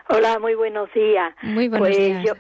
[0.10, 1.34] Hola, muy buenos días.
[1.42, 2.24] Muy buenos pues días.
[2.24, 2.34] Yo,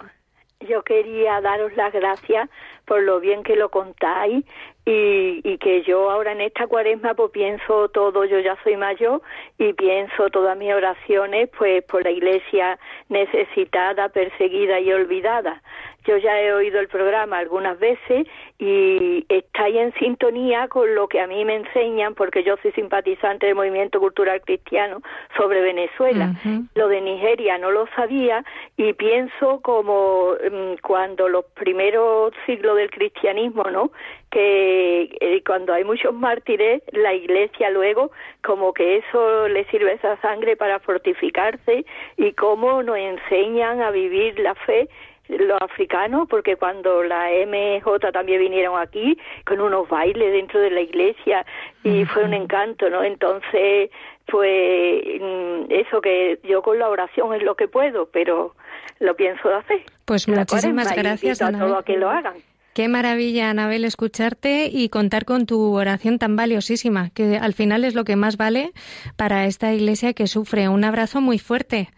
[0.70, 2.52] yo quería daros las gracias
[2.86, 4.46] por lo bien que lo contáis
[4.86, 9.24] y, y que yo ahora en esta cuaresma pues pienso todo, yo ya soy mayor
[9.58, 12.78] y pienso todas mis oraciones pues por la iglesia
[13.10, 15.64] necesitada, perseguida y olvidada.
[16.08, 18.26] Yo ya he oído el programa algunas veces
[18.58, 23.46] y estáis en sintonía con lo que a mí me enseñan, porque yo soy simpatizante
[23.46, 25.02] del movimiento cultural cristiano
[25.36, 26.34] sobre Venezuela.
[26.76, 28.44] Lo de Nigeria no lo sabía
[28.78, 33.92] y pienso como mm, cuando los primeros siglos del cristianismo, ¿no?
[34.32, 38.12] que eh, cuando hay muchos mártires, la iglesia luego
[38.44, 41.86] como que eso le sirve esa sangre para fortificarse
[42.18, 44.90] y cómo nos enseñan a vivir la fe
[45.30, 50.82] los africanos, porque cuando la MJ también vinieron aquí con unos bailes dentro de la
[50.82, 51.46] iglesia
[51.84, 53.04] y fue un encanto, ¿no?
[53.04, 53.90] Entonces,
[54.26, 58.56] pues mm, eso que yo con la oración es lo que puedo, pero
[59.00, 59.82] lo pienso hacer.
[60.06, 62.36] Pues muchísimas gracias, a todos a que lo hagan.
[62.78, 67.96] Qué maravilla, Anabel, escucharte y contar con tu oración tan valiosísima, que al final es
[67.96, 68.72] lo que más vale
[69.16, 70.70] para esta iglesia que sufre.
[70.70, 71.90] Un abrazo muy fuerte.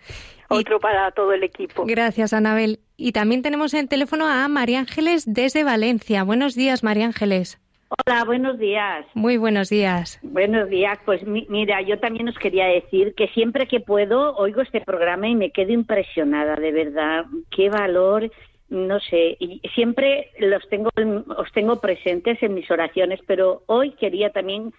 [0.50, 1.86] Otro para todo el equipo.
[1.86, 2.80] Gracias, Anabel.
[2.98, 6.24] Y también tenemos en el teléfono a María Ángeles desde Valencia.
[6.24, 7.60] Buenos días, María Ángeles.
[8.06, 9.06] Hola, buenos días.
[9.16, 10.20] Muy buenos días.
[10.22, 11.00] Buenos días.
[11.06, 15.28] Pues mi- mira, yo también os quería decir que siempre que puedo oigo este programa
[15.28, 17.26] y me quedo impresionada, de verdad.
[17.50, 18.30] Qué valor,
[18.70, 19.38] no sé.
[19.40, 20.92] Y siempre los tengo,
[21.38, 24.72] os tengo presentes en mis oraciones, pero hoy quería también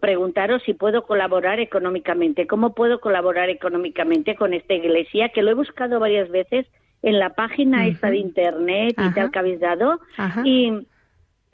[0.00, 2.46] preguntaros si puedo colaborar económicamente.
[2.46, 5.30] ¿Cómo puedo colaborar económicamente con esta iglesia?
[5.30, 6.66] Que lo he buscado varias veces
[7.02, 9.14] en la página esta de internet y Ajá.
[9.14, 10.00] tal que habéis dado.
[10.16, 10.42] Ajá.
[10.44, 10.86] Y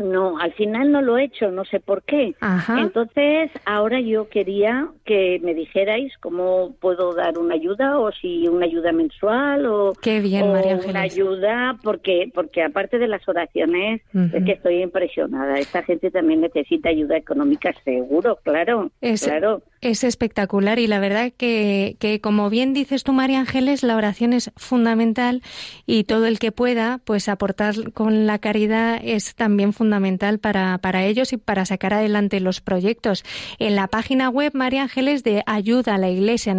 [0.03, 2.35] no, al final no lo he hecho, no sé por qué.
[2.41, 2.81] Ajá.
[2.81, 8.67] Entonces, ahora yo quería que me dijerais cómo puedo dar una ayuda o si una
[8.67, 14.03] ayuda mensual o, Qué bien, o María una ayuda porque porque aparte de las oraciones
[14.15, 15.59] es que estoy impresionada.
[15.59, 19.63] Esta gente también necesita ayuda económica, seguro, claro, Es, claro.
[19.83, 24.33] Es espectacular y la verdad que, que, como bien dices tú, María Ángeles, la oración
[24.33, 25.43] es fundamental
[25.87, 31.05] y todo el que pueda, pues aportar con la caridad es también fundamental para, para
[31.05, 33.25] ellos y para sacar adelante los proyectos.
[33.59, 36.55] En la página web, María Ángeles, de ayuda a la iglesia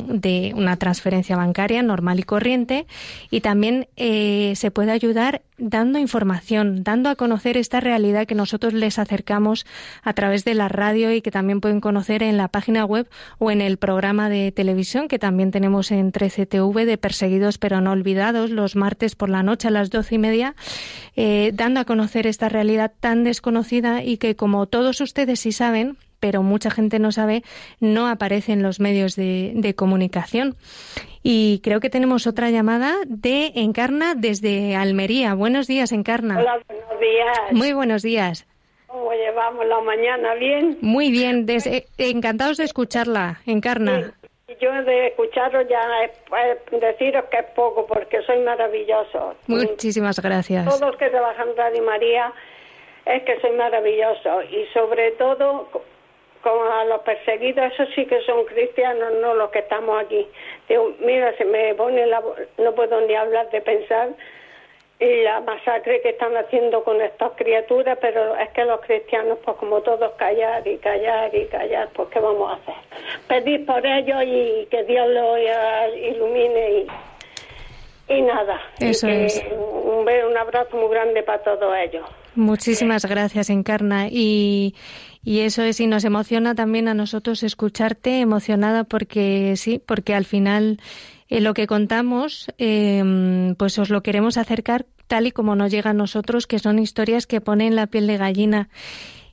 [0.09, 2.87] de una transferencia bancaria normal y corriente.
[3.31, 8.73] Y también eh, se puede ayudar dando información, dando a conocer esta realidad que nosotros
[8.73, 9.67] les acercamos
[10.03, 13.51] a través de la radio y que también pueden conocer en la página web o
[13.51, 18.51] en el programa de televisión que también tenemos en 13TV de Perseguidos pero no olvidados
[18.51, 20.55] los martes por la noche a las doce y media,
[21.17, 25.97] eh, dando a conocer esta realidad tan desconocida y que como todos ustedes sí saben,
[26.21, 27.43] pero mucha gente no sabe,
[27.81, 30.57] no aparece en los medios de, comunicación.
[31.23, 35.35] Y creo que tenemos otra llamada de Encarna desde Almería.
[35.35, 36.39] Buenos días, Encarna.
[36.39, 37.53] Hola, buenos días.
[37.53, 38.47] Muy buenos días.
[38.87, 40.35] ¿Cómo llevamos la mañana?
[40.35, 40.79] ¿Bien?
[40.81, 41.47] Muy bien.
[41.99, 44.15] encantados de escucharla, Encarna.
[44.61, 49.35] yo de escucharos ya eh, deciros que es poco porque soy maravilloso.
[49.47, 50.65] Muchísimas gracias.
[50.65, 52.33] Todos los que trabajan en Radio María
[53.05, 55.69] es que soy maravilloso y sobre todo
[56.51, 60.27] a los perseguidos, esos sí que son cristianos, no los que estamos aquí.
[60.69, 62.23] Digo, mira, se me pone la...
[62.59, 64.11] no puedo ni hablar de pensar
[65.01, 69.57] y la masacre que están haciendo con estas criaturas, pero es que los cristianos, pues
[69.59, 72.75] como todos, callar y callar y callar, pues ¿qué vamos a hacer?
[73.29, 75.39] Pedir por ellos y que Dios los
[75.97, 76.87] ilumine y,
[78.09, 78.61] y nada.
[78.81, 79.45] Eso es.
[79.53, 82.05] Un, un abrazo muy grande para todos ellos.
[82.35, 84.09] Muchísimas gracias, Encarna.
[84.11, 84.75] Y,
[85.29, 90.25] y eso es, y nos emociona también a nosotros escucharte emocionada porque sí, porque al
[90.25, 90.81] final
[91.29, 95.91] eh, lo que contamos, eh, pues os lo queremos acercar tal y como nos llega
[95.91, 98.71] a nosotros, que son historias que ponen la piel de gallina.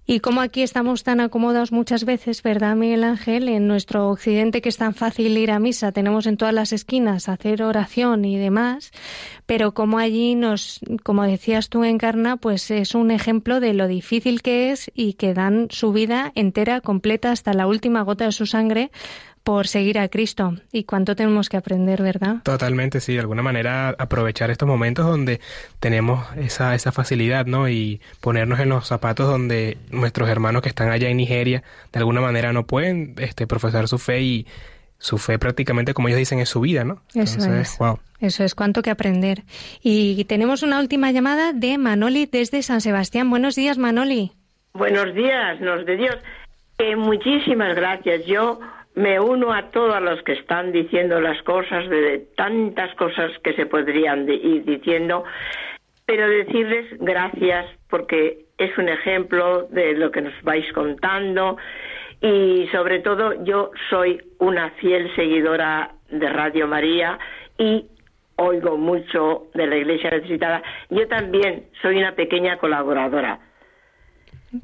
[0.07, 3.49] Y como aquí estamos tan acomodados muchas veces, ¿verdad, Miguel Ángel?
[3.49, 7.27] En nuestro occidente que es tan fácil ir a misa, tenemos en todas las esquinas
[7.27, 8.91] hacer oración y demás,
[9.47, 14.43] pero como allí nos, como decías tú, Encarna, pues es un ejemplo de lo difícil
[14.43, 18.45] que es y que dan su vida entera, completa, hasta la última gota de su
[18.45, 18.91] sangre
[19.45, 20.55] por seguir a Cristo.
[20.71, 22.37] Y cuánto tenemos que aprender, ¿verdad?
[22.43, 23.13] Totalmente, sí.
[23.13, 25.39] De alguna manera aprovechar estos momentos donde
[25.79, 27.69] tenemos esa, esa facilidad, ¿no?
[27.69, 32.21] Y ponernos en los zapatos donde nuestros hermanos que están allá en Nigeria de alguna
[32.21, 34.47] manera no pueden este, profesar su fe y
[34.97, 37.03] su fe prácticamente, como ellos dicen, es su vida, ¿no?
[37.13, 37.77] Eso es.
[38.19, 39.43] Eso es cuánto que aprender.
[39.83, 43.29] Y tenemos una última llamada de Manoli desde San Sebastián.
[43.29, 44.31] Buenos días, Manoli.
[44.73, 46.17] Buenos días, nos de Dios.
[46.79, 48.25] Eh, muchísimas gracias.
[48.25, 48.59] Yo
[48.95, 53.65] me uno a todos los que están diciendo las cosas, de tantas cosas que se
[53.65, 55.23] podrían ir diciendo,
[56.05, 61.57] pero decirles gracias porque es un ejemplo de lo que nos vais contando
[62.21, 67.19] y sobre todo yo soy una fiel seguidora de Radio María
[67.57, 67.85] y
[68.37, 70.63] oigo mucho de la Iglesia Necesitada.
[70.89, 73.39] Yo también soy una pequeña colaboradora.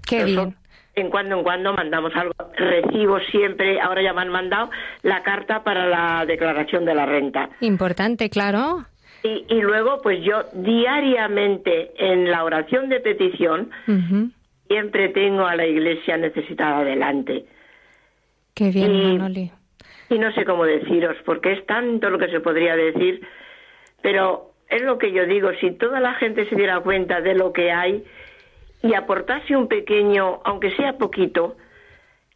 [0.08, 0.56] Qué bien
[0.96, 2.34] en cuando en cuando mandamos algo.
[2.56, 4.70] Recibo siempre, ahora ya me han mandado
[5.04, 7.50] la carta para la declaración de la renta.
[7.62, 8.86] Importante, claro.
[9.24, 13.70] Y, y luego, pues yo diariamente en la oración de petición
[14.68, 17.46] siempre tengo a la iglesia necesitada adelante.
[18.54, 19.52] Qué bien, Manoli.
[20.10, 23.22] Y no sé cómo deciros, porque es tanto lo que se podría decir,
[24.02, 27.54] pero es lo que yo digo, si toda la gente se diera cuenta de lo
[27.54, 28.04] que hay,
[28.84, 31.56] y aportarse un pequeño, aunque sea poquito,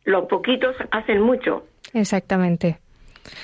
[0.03, 1.65] los poquitos hacen mucho.
[1.93, 2.79] Exactamente.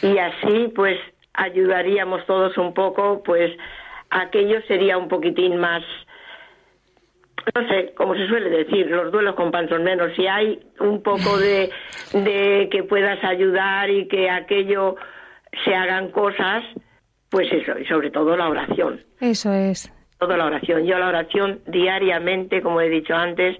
[0.02, 0.98] Y así, pues,
[1.34, 3.52] ayudaríamos todos un poco, pues,
[4.10, 5.82] aquello sería un poquitín más,
[7.56, 10.12] no sé, como se suele decir, los duelos con pan son menos.
[10.16, 11.72] Si hay un poco de,
[12.14, 14.96] de que puedas ayudar y que aquello
[15.66, 16.64] se hagan cosas,
[17.30, 19.02] pues eso, y sobre todo la oración.
[19.20, 19.92] Eso es
[20.22, 20.86] toda la oración.
[20.86, 23.58] Yo la oración diariamente, como he dicho antes,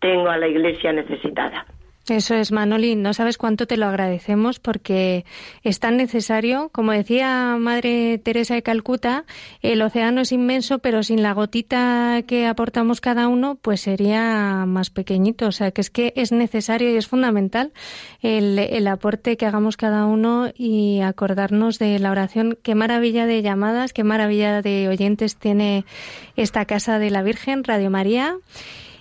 [0.00, 1.66] tengo a la iglesia necesitada.
[2.08, 2.96] Eso es, Manoli.
[2.96, 5.24] No sabes cuánto te lo agradecemos porque
[5.62, 6.68] es tan necesario.
[6.70, 9.24] Como decía Madre Teresa de Calcuta,
[9.62, 14.90] el océano es inmenso, pero sin la gotita que aportamos cada uno, pues sería más
[14.90, 15.46] pequeñito.
[15.46, 17.72] O sea, que es que es necesario y es fundamental
[18.20, 22.58] el, el aporte que hagamos cada uno y acordarnos de la oración.
[22.62, 25.86] Qué maravilla de llamadas, qué maravilla de oyentes tiene
[26.36, 28.36] esta Casa de la Virgen, Radio María.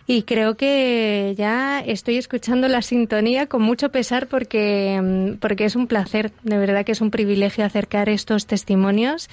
[0.05, 5.77] Y creo que ya estoy escuchando la sintonía con mucho pesar porque, mm, porque es
[5.77, 9.29] un placer, de verdad que es un privilegio acercar estos testimonios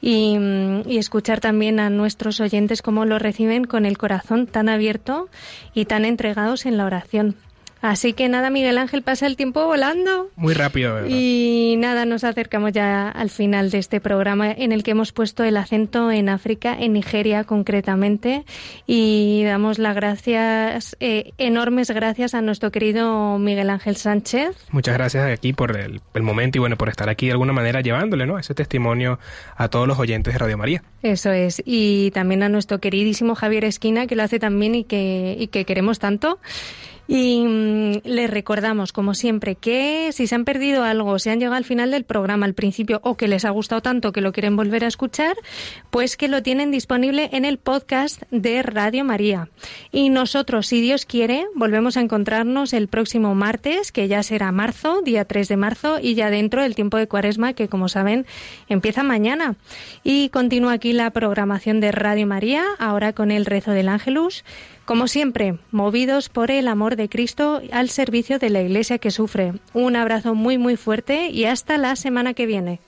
[0.00, 4.68] y, mm, y escuchar también a nuestros oyentes cómo lo reciben con el corazón tan
[4.68, 5.28] abierto
[5.74, 7.36] y tan entregados en la oración.
[7.82, 10.28] Así que nada, Miguel Ángel, pasa el tiempo volando.
[10.36, 11.08] Muy rápido, ¿verdad?
[11.10, 15.42] Y nada, nos acercamos ya al final de este programa en el que hemos puesto
[15.42, 18.44] el acento en África, en Nigeria concretamente,
[18.86, 24.56] y damos las gracias, eh, enormes gracias a nuestro querido Miguel Ángel Sánchez.
[24.70, 27.80] Muchas gracias aquí por el, el, momento y bueno, por estar aquí de alguna manera
[27.80, 28.38] llevándole ¿no?
[28.38, 29.18] ese testimonio
[29.56, 30.84] a todos los oyentes de Radio María.
[31.02, 35.36] Eso es, y también a nuestro queridísimo Javier Esquina, que lo hace también y que,
[35.36, 36.38] y que queremos tanto.
[37.14, 41.56] Y mm, les recordamos, como siempre, que si se han perdido algo, si han llegado
[41.56, 44.56] al final del programa, al principio, o que les ha gustado tanto que lo quieren
[44.56, 45.36] volver a escuchar,
[45.90, 49.50] pues que lo tienen disponible en el podcast de Radio María.
[49.90, 55.02] Y nosotros, si Dios quiere, volvemos a encontrarnos el próximo martes, que ya será marzo,
[55.02, 58.24] día 3 de marzo, y ya dentro del tiempo de cuaresma, que como saben,
[58.70, 59.56] empieza mañana.
[60.02, 64.44] Y continúa aquí la programación de Radio María, ahora con el rezo del Ángelus.
[64.84, 69.54] Como siempre, movidos por el amor de Cristo al servicio de la Iglesia que sufre.
[69.74, 72.80] Un abrazo muy muy fuerte y hasta la semana que viene.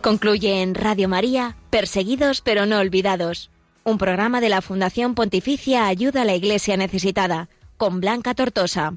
[0.00, 3.50] Concluye en Radio María, Perseguidos pero no olvidados,
[3.84, 8.94] un programa de la Fundación Pontificia Ayuda a la Iglesia Necesitada, con Blanca Tortosa.